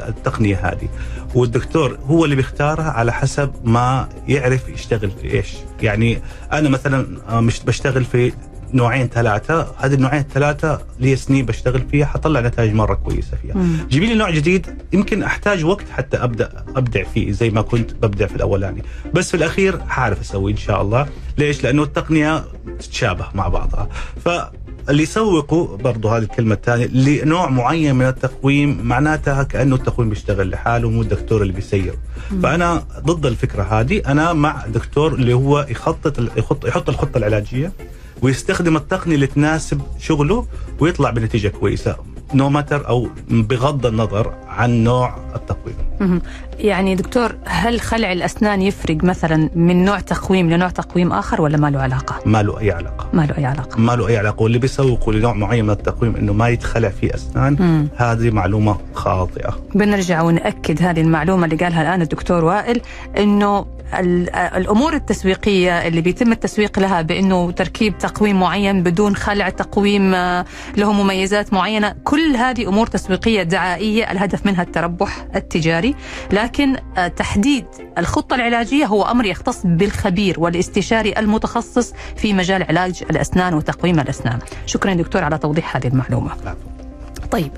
[0.09, 0.89] التقنية هذه
[1.35, 5.55] والدكتور هو اللي بيختارها على حسب ما يعرف يشتغل في إيش.
[5.83, 6.19] يعني
[6.53, 8.33] أنا مثلا آه، مش بشتغل في
[8.75, 9.75] نوعين ثلاثة.
[9.79, 13.55] هذه النوعين الثلاثة لي سنين بشتغل فيها حطلع نتائج مرة كويسة فيها.
[13.89, 18.27] جيبي لي نوع جديد يمكن أحتاج وقت حتى أبدأ أبدع فيه زي ما كنت ببدع
[18.27, 18.83] في الأولاني.
[19.15, 21.07] بس في الأخير حعرف أسوي إن شاء الله.
[21.39, 22.45] ليش؟ لأنه التقنية
[22.79, 23.89] تتشابه مع بعضها.
[24.91, 30.91] فاللي يسوقوا برضو هذه الكلمة الثانية لنوع معين من التقويم معناتها كأنه التقويم بيشتغل لحاله
[30.91, 31.95] مو الدكتور اللي بيسير
[32.43, 34.03] فأنا ضد الفكرة هذه.
[34.07, 37.73] أنا مع دكتور اللي هو يخطط يحط, يحط الخطة العلاجية
[38.23, 40.47] ويستخدم التقنية اللي تناسب شغله
[40.81, 41.97] ويطلع بنتيجة كويسة.
[42.35, 46.21] نو ماتر أو بغض النظر عن نوع التقويم.
[46.59, 51.71] يعني دكتور هل خلع الأسنان يفرق مثلا من نوع تقويم لنوع تقويم آخر ولا ما
[51.71, 54.59] له علاقة؟ ما له أي علاقة ما له أي علاقة ما له أي علاقة واللي
[54.59, 57.89] بيسوقوا لنوع معين من التقويم إنه ما يتخلع فيه أسنان مم.
[57.97, 62.81] هذه معلومة خاطئة بنرجع ونأكد هذه المعلومة اللي قالها الآن الدكتور وائل
[63.19, 63.67] أنه
[63.99, 70.45] ال- الأمور التسويقية اللي بيتم التسويق لها بأنه تركيب تقويم معين بدون خلع تقويم آه،
[70.77, 71.95] له مميزات معينة.
[72.05, 75.95] كل هذه أمور تسويقية دعائية الهدف منها التربح التجاري.
[76.33, 77.65] لكن آه، تحديد
[77.99, 84.39] الخطة العلاجية هو أمر يختص بالخبير والاستشاري المتخصص في مجال علاج الأسنان وتقويم الأسنان.
[84.67, 86.31] شكرا دكتور على توضيح هذه المعلومة.
[87.31, 87.51] طيب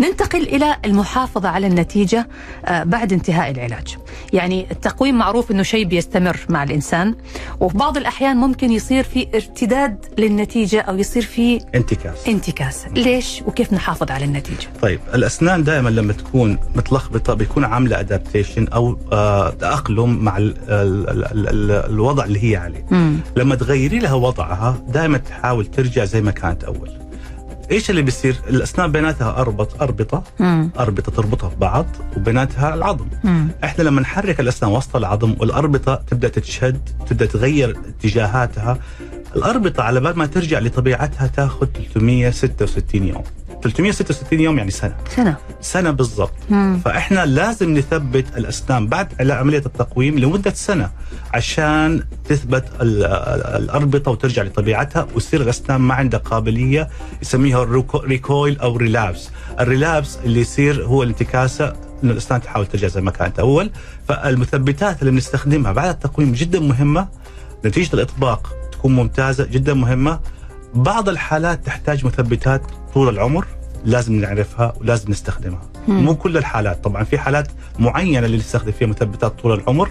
[0.00, 2.28] ننتقل إلى المحافظة على النتيجة
[2.64, 3.96] آه، بعد انتهاء العلاج.
[4.32, 7.14] يعني التقويم معروف أنه شيء بيستمر مع الإنسان
[7.60, 12.28] وفي بعض الأحيان ممكن يصير في ارتداد للنتيجة أو يصير في انتكاس.
[12.28, 12.86] انتكاس.
[12.94, 18.98] ليش؟ وكيف نحافظ على النتيجة؟ طيب الأسنان دائما لما تكون متلخبطة بيكون عاملة ادابتيشن أو
[19.12, 22.86] آه تأقلم مع ال ال ال ال ال الوضع اللي هي عليه.
[22.90, 23.16] مم.
[23.36, 27.05] لما تغيري لها وضعها دائما تحاول ترجع زي ما كانت أول.
[27.70, 30.70] إيش اللي بيصير الأسنان بيناتها اربط أربطة مم.
[30.78, 33.48] أربطة تربطها في بعض وبيناتها العظم مم.
[33.64, 38.78] إحنا لما نحرك الأسنان وسط العظم والأربطة تبدأ تتشد تبدأ تغير اتجاهاتها
[39.36, 43.22] الأربطة على بال ما ترجع لطبيعتها تاخذ 366 يوم.
[43.62, 44.96] 366 يوم يعني سنة.
[45.16, 45.36] سنة.
[45.60, 46.32] سنة بالضبط.
[46.84, 50.90] فإحنا لازم نثبت الأسنان بعد عملية التقويم لمدة سنة
[51.34, 56.88] عشان تثبت ال- ال- الأربطة وترجع لطبيعتها وتصير الأسنان ما عندها قابلية
[57.22, 61.72] يسميها recoil أو relapse ال relapse اللي يصير هو الانتكاسة
[62.04, 63.70] إنه الأسنان تحاول ترجع زي ما كانت أول.
[64.08, 67.08] فالمثبتات اللي بنستخدمها بعد التقويم جدا مهمة.
[67.64, 68.52] نتيجة الإطباق.
[68.86, 70.20] تكون ممتازة جدا مهمة.
[70.74, 72.62] بعض الحالات تحتاج مثبتات
[72.94, 73.46] طول العمر
[73.84, 75.60] لازم نعرفها ولازم نستخدمها.
[75.88, 76.04] مم.
[76.04, 79.90] مو كل الحالات طبعا في حالات معينة اللي نستخدم فيها مثبتات طول العمر.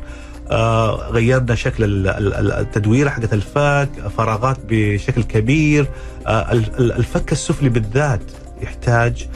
[0.51, 5.88] آه غيرنا شكل ال- ال- ال- التدويره حقت الفك فراغات بشكل كبير.
[6.27, 8.21] آه ال- ال- الفك السفلي بالذات
[8.62, 9.27] يحتاج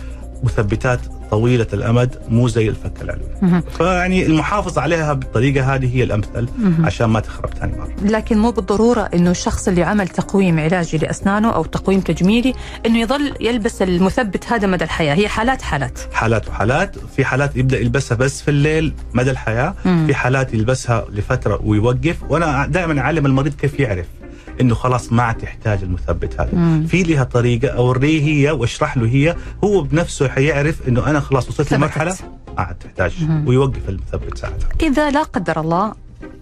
[0.43, 0.99] مثبتات
[1.31, 3.29] طويلة الأمد مو زي الفك العلوي.
[3.41, 3.63] مهم.
[3.77, 6.85] فيعني المحافظه عليها بالطريقة هذه هي الأمثل مهم.
[6.85, 7.93] عشان ما تخرب ثاني مرة.
[8.05, 12.53] لكن مو بالضرورة أنه الشخص اللي عمل تقويم علاجي لأسنانه أو تقويم تجميلي
[12.85, 15.15] أنه يظل يلبس المثبت هذا مدى الحياة.
[15.15, 15.99] هي حالات حالات.
[16.13, 16.95] حالات وحالات.
[17.15, 19.73] في حالات يبدأ يلبسها بس في الليل مدى الحياة.
[19.85, 20.07] مم.
[20.07, 22.15] في حالات يلبسها لفترة ويوقف.
[22.29, 24.05] وأنا دائما أعلم المريض كيف يعرف.
[24.61, 26.85] إنه خلاص ما عاد تحتاج المثبت هذا مم.
[26.87, 31.73] في لها طريقة أوريه هي وأشرح له هي هو بنفسه حيعرف إنه أنا خلاص وصلت.
[31.73, 32.15] لمرحلة
[32.57, 33.47] ما عاد تحتاج مم.
[33.47, 35.93] ويوقف المثبت ساعتها إذا لا قدر الله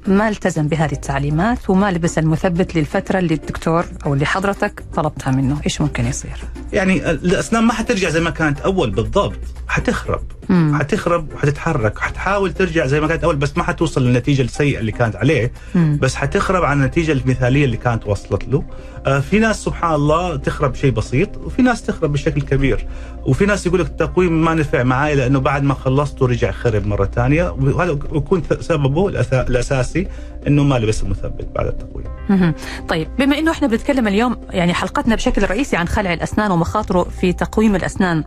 [0.08, 5.58] ما التزم بهذه التعليمات وما لبس المثبت للفترة اللي الدكتور أو اللي حضرتك طلبتها منه؟
[5.66, 6.38] إيش ممكن يصير؟
[6.74, 9.40] يعني الأسنان ما حترجع زي ما كانت أول بالضبط.
[9.68, 10.22] حتخرب.
[10.50, 10.78] مم.
[10.80, 12.00] حتخرب وحتتحرك.
[12.00, 15.52] حتحاول ترجع زي ما كانت أول بس ما حتوصل للنتيجة السيئة اللي كانت عليه.
[15.76, 16.00] مم.
[16.02, 18.64] بس حتخرب عن النتيجة المثالية اللي كانت وصلت له.
[19.06, 22.88] آه في ناس سبحان الله تخرب شيء بسيط وفي ناس تخرب بشكل كبير.
[23.26, 27.06] وفي ناس يقول لك التقويم ما نفع معي لأنه بعد ما خلصته رجع خرب مرة
[27.16, 27.50] ثانية.
[27.52, 30.08] وهذا يكون سببه الأسا- الأساسي
[30.48, 32.54] إنه ما لبس المثبت بعد التقويم.
[32.88, 37.34] طيب بما إنه إحنا بنتكلم اليوم يعني حلقتنا بشكل رئيسي عن خلع الأسنان ومخاطره في
[37.34, 38.24] تقويم الأسنان.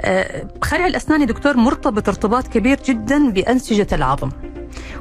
[0.00, 4.30] آه، خلع الأسنان يا دكتور مرتبط ارتباط كبير جدا بأنسجة العظم.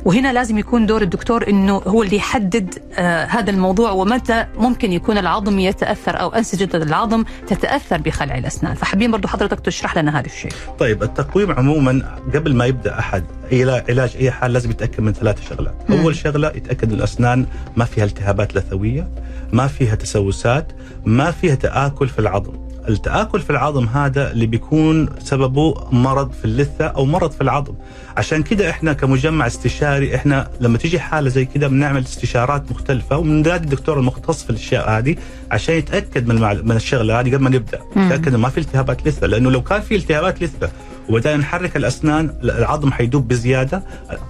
[0.06, 5.18] وهنا لازم يكون دور الدكتور إنه هو اللي يحدد آه هذا الموضوع ومتى ممكن يكون
[5.18, 10.52] العظم يتأثر أو أنسجة العظم تتأثر بخلع الأسنان، فحابين برضو حضرتك تشرح لنا هذا الشيء.
[10.80, 15.76] طيب التقويم عموما قبل ما يبدأ أحد علاج أي حال لازم يتأكد من ثلاث شغلات،
[15.90, 16.00] مم.
[16.00, 19.08] أول شغلة يتأكد الأسنان ما فيها التهابات لثويه،
[19.54, 20.72] ما فيها تسوسات،
[21.06, 22.69] ما فيها تآكل في العظم.
[22.90, 27.74] التآكل في العظم هذا اللي بيكون سببه مرض في اللثة أو مرض في العظم.
[28.18, 33.64] عشان كده إحنا كمجمع استشاري إحنا لما تيجي حالة زي كده بنعمل استشارات مختلفة وبننادي
[33.64, 35.16] الدكتور المختص في الأشياء هذه
[35.52, 36.66] عشان يتأكد من المعل...
[36.66, 37.80] من الشغلة هذه قبل ما نبدأ.
[37.96, 40.70] يتأكد ما في التهابات لثة لأنه لو كان في التهابات لثة
[41.10, 43.84] وبدأنا نحرك الأسنان العظم حيدوب بزيادة.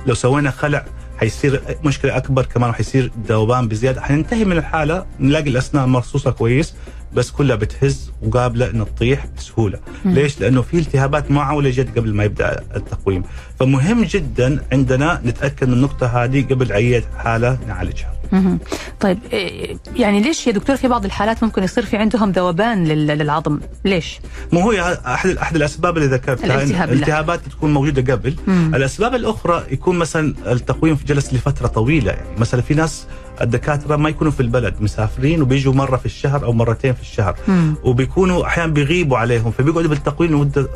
[0.06, 0.86] لو سوينا خلع
[1.18, 4.02] حيصير مشكلة أكبر كمان وحيصير ذوبان بزيادة.
[4.02, 6.74] حننتهي من الحالة نلاقي الأسنان مرصوصة كويس.
[7.14, 9.80] بس كلها بتهز وقابلة انها تطيح بسهولة.
[10.06, 10.14] مم.
[10.14, 13.24] ليش؟ لأنه في التهابات معوله جت قبل ما يبدأ التقويم.
[13.60, 18.14] فمهم جدا عندنا نتأكد من النقطة هذه قبل أي حالة نعالجها.
[18.32, 18.60] مهم.
[19.00, 23.08] طيب إيه، يعني ليش يا دكتور في بعض الحالات ممكن يصير في عندهم ذوبان لل-
[23.08, 24.20] للعظم؟ ليش؟
[24.52, 24.72] مو هو
[25.06, 28.36] أحد أحد الأسباب اللي ذكرتها الالتهاب الالتهابات تكون موجودة قبل.
[28.48, 28.76] مم.
[28.76, 32.12] الأسباب الأخرى يكون مثلا التقويم في جلس لفترة طويلة.
[32.12, 33.06] يعني مثلا في ناس
[33.42, 37.76] الدكاترة ما يكونوا في البلد مسافرين وبيجوا مرة في الشهر أو مرتين في الشهر مم.
[37.84, 40.68] وبيكونوا أحيانا بيغيبوا عليهم فبيقعدوا بالتقويم لمدة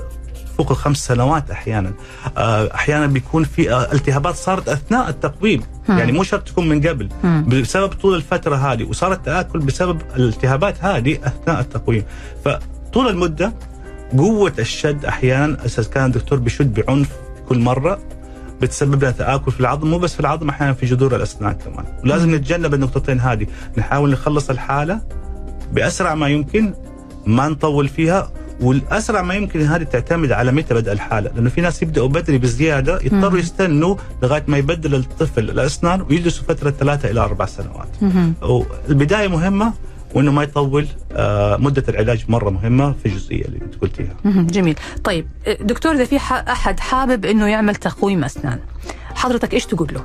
[0.58, 1.94] فوق الخمس سنوات أحيانا
[2.38, 5.98] آه، أحيانا بيكون في آه، التهابات صارت أثناء التقويم مم.
[5.98, 7.46] يعني مو شرط تكون من قبل مم.
[7.48, 12.04] بسبب طول الفترة هذه وصار التاكل بسبب الالتهابات هذه أثناء التقويم
[12.46, 13.54] فطول المدة
[14.18, 17.10] قوة الشد أحيانا أساس كان الدكتور بيشد بعنف
[17.50, 18.00] كل مرة
[18.64, 22.36] بتسبب لنا تآكل في العظم مو بس في العظم أحيانا في جذور الأسنان كمان ولازم
[22.36, 23.48] نتجنب النقطتين هذه
[23.78, 25.02] نحاول نخلص الحالة
[25.74, 26.74] بأسرع ما يمكن
[27.26, 31.82] ما نطول فيها والأسرع ما يمكن هذه تعتمد على متى بدأ الحالة لأنه في ناس
[31.84, 33.40] يبدأوا بدري بزيادة يضطروا.
[33.40, 37.88] يستنوا لغاية ما يبدل الطفل الأسنان ويجلسوا فترة ثلاثة إلى أربع سنوات.
[38.90, 39.74] البدايه مهمة
[40.14, 44.16] وإنه ما يطول آه، مدة العلاج مرة مهمة في الجزئيه اللي أنت قلتيها.
[44.26, 45.28] جميل طيب
[45.62, 48.60] دكتور إذا في أحد حابب إنه يعمل تقويم أسنان
[49.16, 50.04] حضرتك إيش تقول له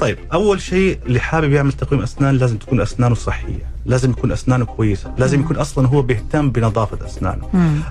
[0.00, 4.64] طيب أول شيء اللي حابب يعمل تقويم أسنان لازم تكون أسنانه صحية لازم يكون أسنانه
[4.64, 7.48] كويسة لازم يكون أصلا هو بيهتم بنظافة أسنانه.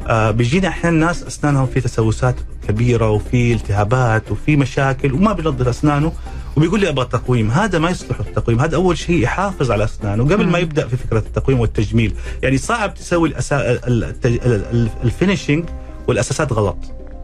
[0.07, 2.35] آه بيجينا أحيانا ناس أسنانهم في تسوسات
[2.67, 6.11] كبيرة وفي التهابات وفي مشاكل وما بينظف أسنانه
[6.60, 8.60] وبيقول لي أبغى تقويم هذا ما يصلح التقويم.
[8.60, 10.48] هذا أول شيء يحافظ على أسنانه قبل.
[10.48, 12.15] ما يبدأ في فكرة التقويم والتجميل.
[12.43, 13.72] يعني صعب تسوي الأسا...
[13.72, 14.34] ال- التج...
[14.34, 15.65] ال- ال- الفينيشنج
[16.08, 16.78] والأساسات غلط.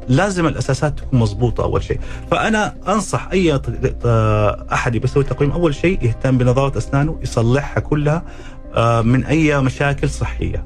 [0.08, 2.00] لازم الأساسات تكون مضبوطة أول شيء.
[2.32, 3.60] فأنا أنصح أي
[4.06, 8.24] آه، أحد بيسوي تقويم أول شيء يهتم بنظافة أسنانه يصلحها كلها
[8.74, 10.66] آه، من أي مشاكل صحية.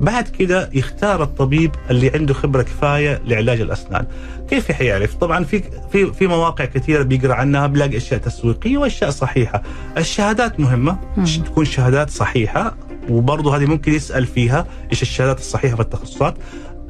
[0.00, 4.06] بعد كده يختار الطبيب اللي عنده خبرة كفاية لعلاج الأسنان.
[4.50, 9.62] كيف حيعرف؟ طبعا في في في مواقع كثيرة بيقرأ عنها بلاقي أشياء تسويقية وأشياء صحيحة.
[9.98, 11.24] الشهادات مهمة مم.
[11.24, 12.76] تكون شهادات صحيحة
[13.10, 16.34] وبرضه هذه ممكن يسأل فيها إيش الشهادات الصحيحة في التخصصات.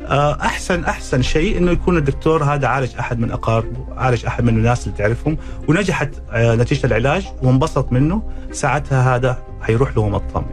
[0.07, 4.57] آه، احسن أحسن شيء إنه يكون الدكتور هذا عالج أحد من اقاربه، عالج أحد من
[4.57, 10.44] الناس اللي تعرفهم ونجحت آه، نتيجة العلاج وانبسط منه، ساعتها هذا حيروح له مطمن.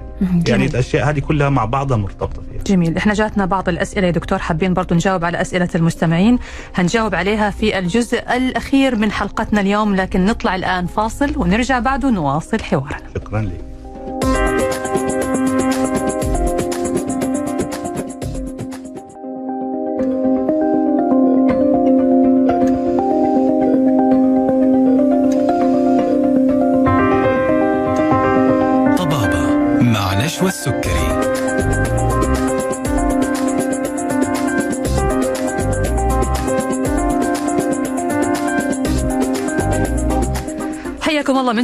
[0.47, 0.65] يعني.
[0.65, 2.63] الأشياء هذه كلها مع بعضها مرتبطة فيها.
[2.63, 6.39] جميل إحنا جاتنا بعض الأسئلة يا دكتور حابين برضو نجاوب على أسئلة المستمعين
[6.75, 12.59] هنجاوب عليها في الجزء الأخير من حلقتنا اليوم لكن نطلع الآن فاصل ونرجع بعده نواصل
[12.59, 13.74] حوارنا شكرا لك.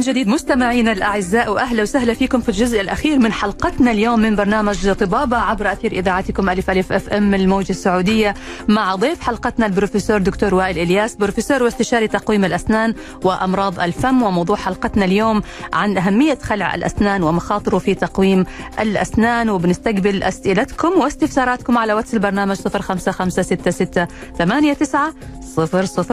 [0.02, 0.28] جديد.
[0.28, 5.72] مستمعينا الأعزاء واهلا وسهلا فيكم في الجزء الأخير من حلقتنا اليوم من برنامج طبابه عبر
[5.72, 8.34] أثير إذاعتكم ألف ألف FM الموجه السعودية
[8.68, 15.04] مع ضيف حلقتنا البروفيسور دكتور وائل إلياس بروفيسور واستشاري تقويم الأسنان وأمراض الفم وموضوع حلقتنا
[15.04, 18.44] اليوم عن أهمية خلع الأسنان ومخاطره في تقويم
[18.80, 19.50] الأسنان.
[19.50, 24.06] وبنستقبل أسئلتكم واستفساراتكم على واتس البرنامج 05566
[24.38, 25.12] 89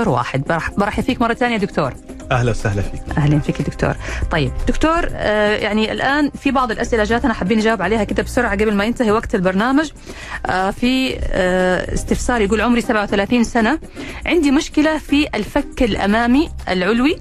[0.07, 1.93] 001 برح- برحب فيك مرة ثانية دكتور.
[2.31, 3.01] أهلا وسهلا فيك.
[3.17, 3.95] أهلا فيك دكتور.
[4.31, 8.75] طيب دكتور آه يعني الآن في بعض الأسئلة جاتنا حابين نجاوب عليها كده بسرعة قبل
[8.75, 9.91] ما ينتهي وقت البرنامج.
[10.45, 13.79] آه في آه استفسار يقول عمري 37 سنة.
[14.25, 17.15] عندي مشكلة في الفك الأمامي العلوي.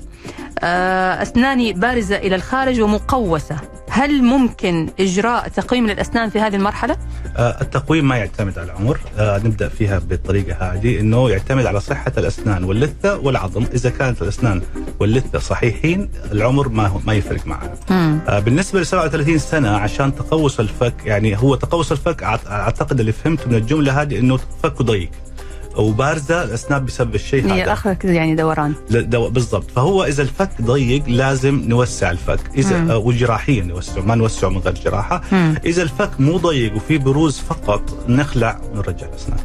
[0.63, 3.57] آه أسناني بارزة إلى الخارج ومقوسة.
[3.91, 6.97] هل ممكن إجراء تقويم للأسنان في هذه المرحلة؟
[7.37, 9.01] آه، التقويم ما يعتمد على العمر.
[9.19, 13.65] آه، نبدأ فيها بالطريقة هذه إنه يعتمد على صحة الأسنان واللثة والعظم.
[13.75, 14.63] إذا كانت الأسنان
[15.01, 17.75] واللثة صحيحين العمر ما هو ما يفرق معنا.
[17.91, 23.49] آه، بالنسبة ل 37 سنة عشان تقوس الفك يعني هو تقوس الفك أعتقد اللي فهمته
[23.49, 25.11] من الجملة هذه إنه فكه ضيق.
[25.77, 27.73] وبارزه الأسنان بسبب الشيء هي هذا.
[27.73, 28.75] اخر كده يعني دوران.
[28.91, 29.71] دو- بالضبط.
[29.71, 32.41] فهو إذا الفك ضيق لازم نوسع الفك.
[32.57, 32.91] إذا مم.
[32.91, 35.23] آه، وجراحيا نوسع ما نوسعه من غير جراحة.
[35.33, 35.55] مم.
[35.67, 39.39] إذا الفك مو ضيق وفي بروز فقط نخلع ونرجع الأسنان.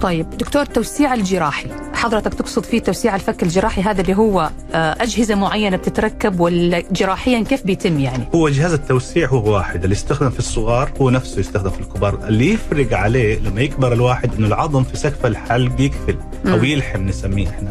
[0.00, 1.66] طيب دكتور توسيع الجراحي.
[1.94, 7.42] حضرتك تقصد فيه توسيع الفك الجراحي هذا اللي هو آه، أجهزة معينة بتتركب ولا جراحيا
[7.44, 11.70] كيف بيتم يعني؟ هو جهاز التوسيع هو واحد اللي يستخدم في الصغار هو نفسه يستخدم
[11.70, 12.18] في الكبار.
[12.28, 16.16] اللي يفرق عليه لما يكبر الواحد إنه العظم في سقف الحلق يقفل.
[16.46, 16.64] أو مم.
[16.64, 17.70] يلحم نسميه إحنا.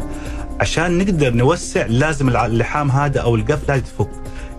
[0.60, 4.08] عشان نقدر نوسع لازم اللحام هذا أو القفل هذا تفك.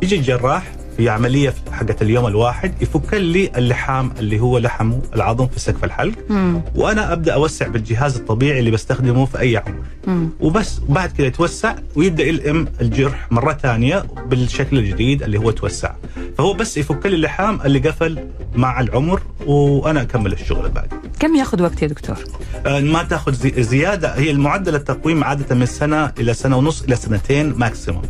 [0.01, 0.63] يجي الجراح
[0.97, 6.13] في عملية حقت اليوم الواحد يفك لي اللحام اللي هو لحمه العظم في سقف الحلق
[6.29, 6.61] مم.
[6.75, 10.29] وأنا أبدأ أوسع بالجهاز الطبيعي اللي بستخدمه في أي عمر مم.
[10.39, 15.91] وبس وبعد كده يتوسع ويبدأ يلئم الجرح مرة ثانية بالشكل الجديد اللي هو توسع
[16.37, 18.19] فهو بس يفك لي اللحام اللي قفل
[18.55, 22.17] مع العمر وأنا أكمل الشغل بعد كم ياخذ وقت يا دكتور؟
[22.65, 26.95] آه، ما تاخذ زي زيادة هي المعدل التقويم عادة من سنة إلى سنة ونص إلى
[26.95, 28.01] سنتين ماكسيموم.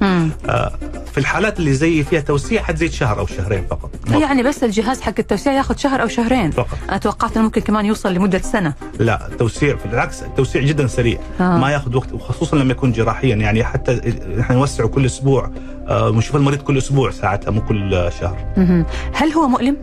[0.49, 0.71] آه،
[1.17, 5.13] في الحالات اللي زي فيها توسيع حتزيد شهر أو شهرين فقط يعني بس الجهاز حق
[5.19, 9.27] التوسيع ياخذ شهر أو شهرين فقط أنا توقعت أنه ممكن كمان يوصل لمدة سنة لا
[9.27, 11.57] التوسيع في العكس التوسيع جدا سريع آه.
[11.57, 14.01] ما ياخذ وقت وخصوصا لما يكون جراحيا يعني حتى
[14.39, 15.51] إحنا نوسعه كل أسبوع
[15.87, 18.37] آه، ونشوف المريض كل أسبوع ساعتها مو كل آه، شهر.
[19.13, 19.77] هل هو مؤلم؟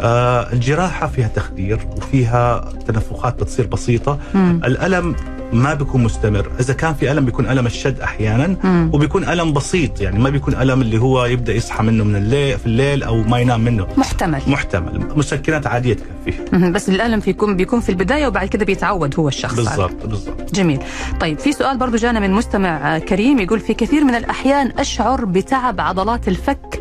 [0.00, 4.60] آه، الجراحة فيها تخدير وفيها تنفخات بتصير بسيطة مم.
[4.64, 5.16] الألم
[5.52, 6.50] ما بيكون مستمر.
[6.60, 8.90] إذا كان في ألم بيكون ألم الشد أحيانا مم.
[8.92, 12.66] وبيكون ألم بسيط يعني ما بيكون ألم اللي هو يبدأ يصحى منه من الليل في
[12.66, 13.86] الليل أو ما ينام منه.
[13.96, 14.42] محتمل.
[14.46, 15.08] محتمل.
[15.16, 16.21] مسكنات عادية تكفيه
[16.52, 16.72] مهم.
[16.72, 19.54] بس الألم بيكون بيكون في البداية وبعد كده بيتعود هو الشخص.
[19.54, 20.54] بالضبط بالضبط.
[20.54, 20.78] جميل.
[21.20, 25.24] طيب في سؤال برضو جانا من مستمع آه، كريم يقول في كثير من الأحيان أشعر
[25.24, 26.80] بتعب عضلات الفك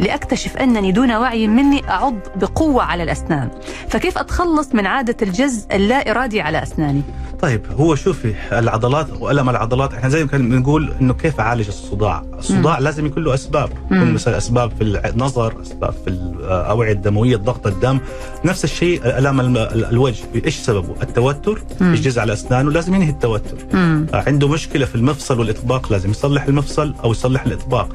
[0.00, 3.50] لأكتشف أنني دون وعي مني أعض بقوة على الأسنان.
[3.88, 7.02] فكيف أتخلص من عادة الجز اللا إرادي على أسناني؟
[7.40, 12.24] طيب هو شوفي العضلات وألم العضلات إحنا زي ما كنا بنقول إنه كيف أعالج الصداع،
[12.38, 12.84] الصداع مم.
[12.84, 13.70] لازم يكون له أسباب،.
[13.84, 17.98] يكون مثلا أسباب في النظر، أسباب في الاوعيه الدموية، ضغط الدم،
[18.44, 19.56] نفس الشيء ألام الم-
[19.90, 21.62] الوجه، إيش سببه؟ التوتر،.
[21.80, 24.06] يجز على أسنانه لازم ينهي التوتر، مم.
[24.14, 27.88] عنده مشكلة في المفصل والإطباق لازم يصلح المفصل أو يصلح الإطباق.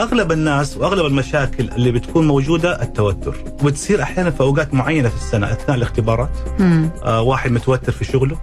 [0.00, 5.52] أغلب الناس وأغلب المشاكل اللي بتكون موجودة التوتر وبتصير أحيانا في أوقات معينة في السنة
[5.52, 6.90] أثناء الاختبارات مم.
[7.04, 8.36] آه واحد متوتر في شغله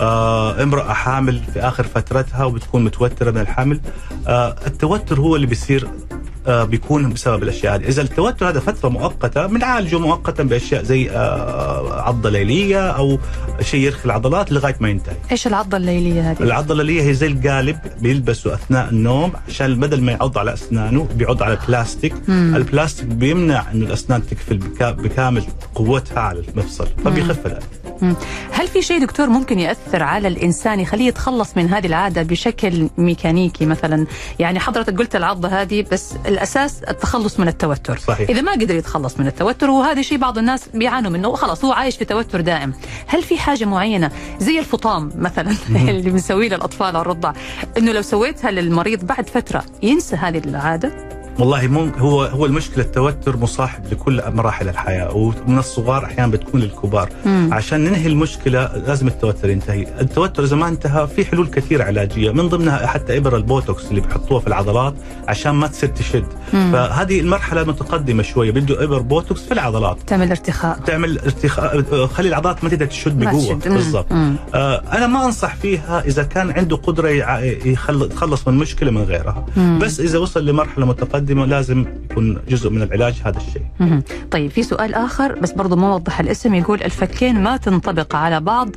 [0.00, 3.80] آه امرأة حامل في آخر فترتها وبتكون متوترة من الحمل
[4.28, 6.11] آه التوتر هو اللي بيصير آه
[6.46, 12.30] بيكون بسبب الأشياء هذه، إذا التوتر هذا فترة مؤقتة بنعالجه مؤقتا بأشياء زي آه عضة
[12.30, 13.18] ليلية أو
[13.60, 15.16] شيء يرخي العضلات لغاية ما ينتهي.
[15.30, 20.12] إيش العضة الليلية هذه؟ العضة الليلية هي زي القالب بيلبسه أثناء النوم عشان بدل ما
[20.12, 22.52] يعض على أسنانه بيعض على بلاستيك، مم.
[22.56, 25.42] البلاستيك بيمنع إنه الأسنان بكا- بكامل
[25.74, 28.16] قوتها على المفصل فبيخف الألم.
[28.52, 33.66] هل في شيء دكتور ممكن يأثر على الإنسان يخليه يتخلص من هذه العادة بشكل ميكانيكي
[33.66, 34.06] مثلا
[34.38, 37.98] يعني حضرتك قلت العضة هذه بس الأساس التخلص من التوتر.
[37.98, 38.30] صحيح.
[38.30, 41.96] إذا ما قدر يتخلص من التوتر وهذا شيء بعض الناس بيعانوا منه وخلاص هو عايش
[41.96, 42.74] في توتر دائم.
[43.06, 47.32] هل في حاجة معينة؟ زي الفطام مثلا اللي بنسويه للأطفال على الرضع.
[47.78, 53.36] إنه لو سويتها للمريض بعد فترة ينسى هذه العادة؟ والله ممكن هو هو المشكلة التوتر
[53.36, 57.48] مصاحب لكل مراحل الحياة ومن الصغار أحيانا بتكون للكبار مم.
[57.52, 62.48] عشان ننهي المشكلة لازم التوتر ينتهي التوتر إذا ما انتهى في حلول كثيرة علاجية من
[62.48, 64.94] ضمنها حتى إبر البوتوكس اللي بيحطوها في العضلات
[65.28, 66.72] عشان ما تصير تشد مم.
[66.72, 72.64] فهذه المرحلة متقدمة شوية بده إبر بوتوكس في العضلات تعمل ارتخاء تعمل ارتخاء خلي العضلات
[72.64, 73.54] ما تقدر تشد بقوة.
[73.54, 74.06] بالضبط.
[74.12, 79.78] آه أنا ما أنصح فيها إذا كان عنده قدرة يتخلص من مشكلة من غيرها مم.
[79.78, 84.00] بس إذا وصل لمرحلة متقدمة لازم يكون جزء من العلاج هذا الشيء.
[84.30, 88.68] طيب في سؤال آخر بس برضو ما وضح الاسم يقول الفكين ما تنطبق على بعض.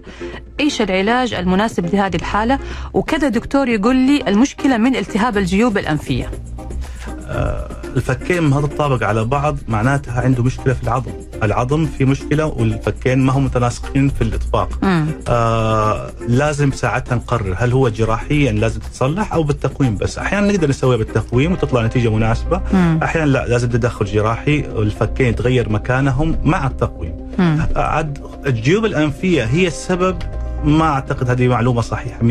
[0.60, 2.60] إيش العلاج المناسب لهذه الحالة؟
[2.94, 6.32] وكذا دكتور يقول لي المشكلة من التهاب الجيوب الأنفية.
[7.28, 11.12] آه الفكين ما تطابق على بعض معناتها عنده مشكلة في العظم.
[11.44, 15.06] العظم في مشكلة والفكين ما هم متناسقين في الاطباق مم.
[15.28, 20.98] آه لازم ساعتها نقرر هل هو جراحيا لازم تتصلح أو بالتقويم بس أحيانا نقدر نسويها
[20.98, 23.00] بالتقويم وتطلع نتيجة مناسبة مم.
[23.04, 27.66] أحيانا لا لازم تدخل جراحي والفكين يتغير مكانهم مع التقويم مم.
[27.76, 30.18] عاد الجيوب الأنفية هي السبب
[30.66, 32.24] ما أعتقد هذه معلومة صحيحة 100%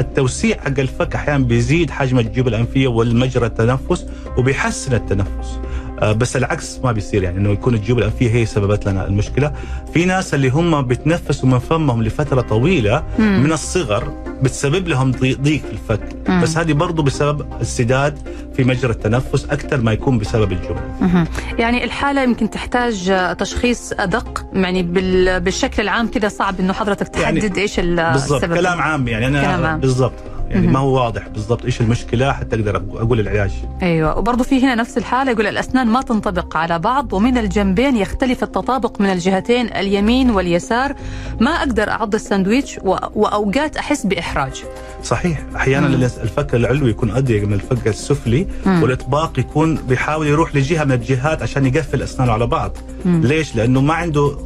[0.00, 4.06] التوسيع حق الفك أحيانا بيزيد حجم الجيوب الأنفية والمجرى التنفس
[4.36, 9.06] وبيحسن التنفس آه، بس العكس ما بيصير يعني إنه يكون الجيوب الانفيه هي سببت لنا
[9.06, 9.52] المشكلة
[9.94, 13.42] في ناس اللي هم بيتنفسوا من فمهم لفترة طويلة مم.
[13.44, 16.40] من الصغر بتسبب لهم ضي- ضيق في الفك مم.
[16.42, 18.18] بس هذه برضو بسبب السداد
[18.56, 20.52] في مجرى التنفس أكثر ما يكون بسبب
[21.00, 21.26] مهم.
[21.58, 27.16] يعني الحالة يمكن تحتاج آه، تشخيص أدق يعني بال- بالشكل العام كذا صعب إنه حضرتك
[27.16, 29.76] يعني تحدد ال- بالضبط السبب كلام عام يعني أنا.
[29.76, 30.12] بالضبط
[30.50, 30.66] يعني.
[30.66, 33.50] ما هو واضح بالضبط إيش المشكلة حتى أقدر أقول العلاج
[33.82, 38.42] أيوه وبرضه في هنا نفس الحالة يقول الأسنان ما تنطبق على بعض ومن الجنبين يختلف
[38.42, 40.94] التطابق من الجهتين اليمين واليسار
[41.40, 42.78] ما أقدر أعض الساندويتش.
[43.14, 44.64] وأوقات أحس بإحراج
[45.04, 45.94] صحيح أحيانا مم.
[45.94, 48.82] الفك العلوي يكون أضيق من الفك السفلي مم.
[48.82, 53.20] والإطباق يكون بيحاول يروح لجهة من الجهات عشان يقفل اسنانه على بعض مم.
[53.24, 54.36] ليش لأنه ما عنده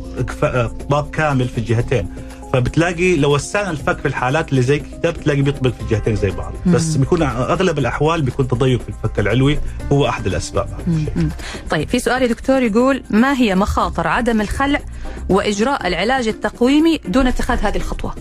[0.42, 2.08] إطباق كامل في الجهتين
[2.52, 6.52] فبتلاقي لو وسعنا الفك في الحالات اللي زي كده بتلاقي بيطبق في الجهتين زي بعض
[6.66, 6.72] مم.
[6.74, 9.58] بس بيكون أغلب الأحوال بيكون تضيق في الفك العلوي
[9.92, 10.68] هو أحد الأسباب.
[10.86, 11.28] مم.
[11.70, 14.80] طيب في سؤال يا دكتور يقول ما هي مخاطر عدم الخلع
[15.28, 18.14] وإجراء العلاج التقويمي دون اتخاذ هذه الخطوة؟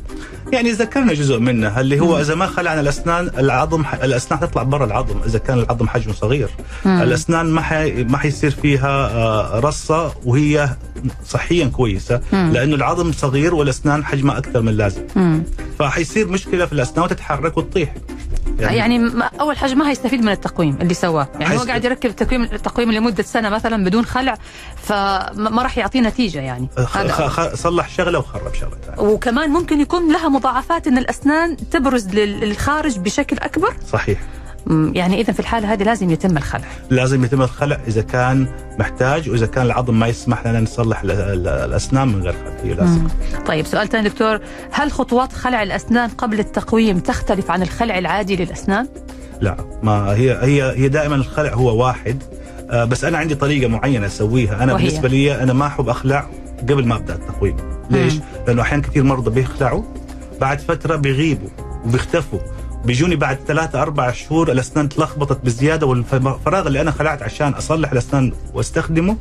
[0.53, 5.15] يعني ذكرنا جزء منها اللي هو إذا ما خلعنا الأسنان العظم الأسنان تطلع برا العظم
[5.25, 6.49] إذا كان العظم حجمه صغير
[6.85, 7.01] مم.
[7.01, 8.03] الأسنان ما حي...
[8.03, 10.69] ما حيصير فيها آه، رصة وهي
[11.27, 12.51] صحيا كويسة مم.
[12.53, 15.43] لأنه العظم صغير والأسنان حجمها أكثر من اللازم مم.
[15.79, 17.93] فحيصير مشكلة في الأسنان وتتحرك وتطيح
[18.69, 21.27] يعني ما أول حاجة ما هيستفيد من التقويم اللي سواه.
[21.39, 24.37] يعني هو قاعد يركب التقويم التقويم لمدة سنة مثلا بدون خلع
[24.75, 26.67] فما ما راح يعطيه نتيجة يعني.
[26.77, 26.97] خ...
[26.97, 27.55] هذا.
[27.55, 28.75] صلح شغلة وخرب شغلة.
[28.85, 33.73] ثانية وكمان ممكن يكون لها مضاعفات إن الأسنان تبرز لل- للخارج بشكل أكبر.
[33.91, 34.19] صحيح.
[34.67, 38.47] يعني إذا في الحالة هذه لازم يتم الخلع لازم يتم الخلع إذا كان
[38.79, 41.11] محتاج وإذا كان العظم ما يسمح لنا نصلح ال...
[41.11, 41.47] ال...
[41.47, 43.07] الأسنان من غير خلع لازم.
[43.45, 44.39] طيب سؤال ثاني دكتور
[44.71, 48.87] هل خطوات خلع الأسنان قبل التقويم تختلف عن الخلع العادي للأسنان؟
[49.41, 52.23] لا ما هي هي هي دائما الخلع هو واحد
[52.71, 56.29] آه، بس أنا عندي طريقة معينة أسويها أنا وهي؟ بالنسبة لي أنا ما أحب أخلع
[56.59, 57.57] قبل ما أبدأ التقويم
[57.89, 58.21] ليش مم.
[58.47, 59.83] لأنه أحيانا كثير مرضى بيخلعوا
[60.41, 61.49] بعد فترة بيغيبوا
[61.85, 62.39] وبيختفوا
[62.85, 68.31] بيجوني بعد ثلاثة أربع شهور الأسنان تلخبطت بزيادة والفراغ اللي أنا خلعت عشان أصلح الأسنان
[68.53, 69.17] وأستخدمه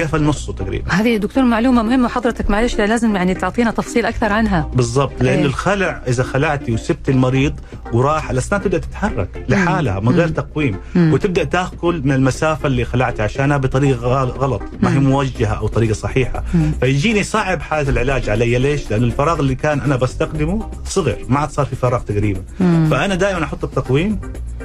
[0.00, 4.70] قفل نصه تقريبا هذه دكتور معلومة مهمة حضرتك معلش لازم يعني تعطينا تفصيل أكثر عنها
[4.74, 5.44] بالضبط لأن إيه.
[5.46, 7.54] الخلع إذا خلعتي وسبت المريض
[7.92, 10.28] وراح الأسنان تبدأ تتحرك لحالها من غير.
[10.28, 11.12] تقويم مم.
[11.12, 14.98] وتبدأ تأكل من المسافة اللي خلعت عشانها بطريقة غلط ما هي.
[14.98, 16.72] موجهة أو طريقة صحيحة مم.
[16.80, 21.50] فيجيني صعب حالة العلاج علي ليش؟ لأنه الفراغ اللي كان أنا بستخدمه صغر ما عاد
[21.50, 22.86] صار في فراغ تقريبا مم.
[22.90, 24.20] فأنا دائما أحط التقويم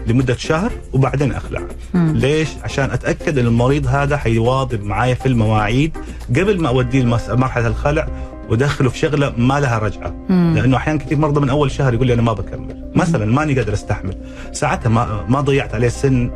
[0.07, 1.61] لمدة شهر وبعدين أخلع
[1.93, 2.13] مم.
[2.15, 5.97] ليش؟ عشان أتأكد إن المريض هذا حيواظب معايا في المواعيد
[6.29, 8.07] قبل ما أوديه مرحلة الخلع
[8.49, 10.53] ودخله في شغلة ما لها رجعة مم.
[10.55, 13.73] لأنه أحيانا كثير مرضى من أول شهر يقول لي أنا ما بكمل مثلا ماني قادر
[13.73, 14.15] أستحمل
[14.51, 16.31] ساعتها ما ما ضيعت عليه سن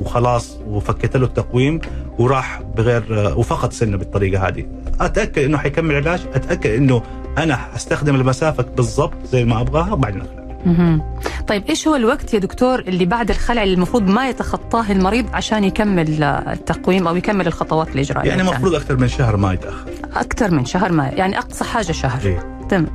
[0.00, 1.80] وخلاص وفكيت له التقويم
[2.18, 3.04] وراح بغير
[3.36, 4.64] وفقد سنه بالطريقة هذه
[5.00, 7.02] أتأكد إنه حيكمل علاج أتأكد إنه
[7.38, 11.02] أنا استخدم المسافة بالضبط زي ما أبغاها وبعدين أخلع مهم.
[11.50, 15.64] طيب إيش هو الوقت يا دكتور اللي بعد الخلع اللي المفروض ما يتخطاه المريض عشان
[15.64, 20.64] يكمل التقويم أو يكمل الخطوات الإجرائية يعني؟ المفروض أكثر من شهر ما يتأخر أكثر من
[20.64, 22.59] شهر ما يعني أقصى حاجة شهر إيه.
[22.70, 22.86] تمام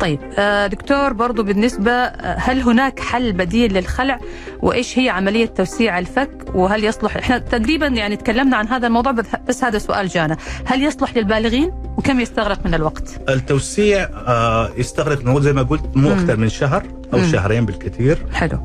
[0.00, 4.18] طيب آه دكتور برضو بالنسبة آه، هل هناك حل بديل للخلع؟
[4.62, 9.12] وإيش هي عملية توسيع الفك؟ وهل يصلح؟ إحنا تقريبا يعني تكلمنا عن هذا الموضوع
[9.48, 10.36] بس- هذا سؤال جانا.
[10.66, 16.08] هل يصلح للبالغين؟ وكم يستغرق من الوقت؟ التوسيع آه يستغرق إنه زي ما قلت مو
[16.08, 16.18] مم.
[16.18, 16.82] أكثر من شهر
[17.14, 17.32] أو مم.
[17.32, 18.18] شهرين بالكثير.
[18.32, 18.58] حلو.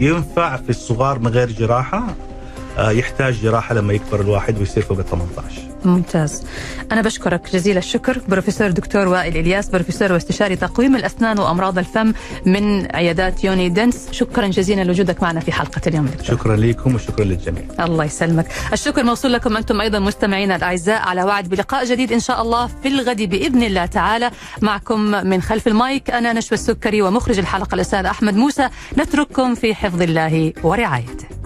[0.00, 2.29] ينفع في الصغار من غير جراحة؟ آه
[2.78, 6.46] يحتاج جراحة لما يكبر الواحد ويصير فوق ال 18 ممتاز.
[6.92, 12.12] أنا بشكرك جزيل الشكر بروفيسور دكتور وائل إلياس بروفيسور واستشاري تقويم الأسنان وأمراض الفم
[12.46, 14.08] من عيادات يوني دنس.
[14.10, 16.24] شكرا جزيلا لوجودك معنا في حلقة اليوم دكتور.
[16.24, 17.62] شكرا لكم وشكرا للجميع.
[17.80, 18.46] الله يسلمك.
[18.72, 22.88] الشكر موصول لكم أنتم أيضا مستمعينا الأعزاء على وعد بلقاء جديد إن شاء الله في
[22.88, 24.30] الغد بإذن الله تعالى.
[24.62, 28.68] معكم من خلف المايك أنا نشوى السكري ومخرج الحلقة الأستاذ أحمد موسى.
[28.98, 31.39] نترككم في حفظ الله ورعايته.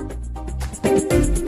[0.84, 1.43] Thank you.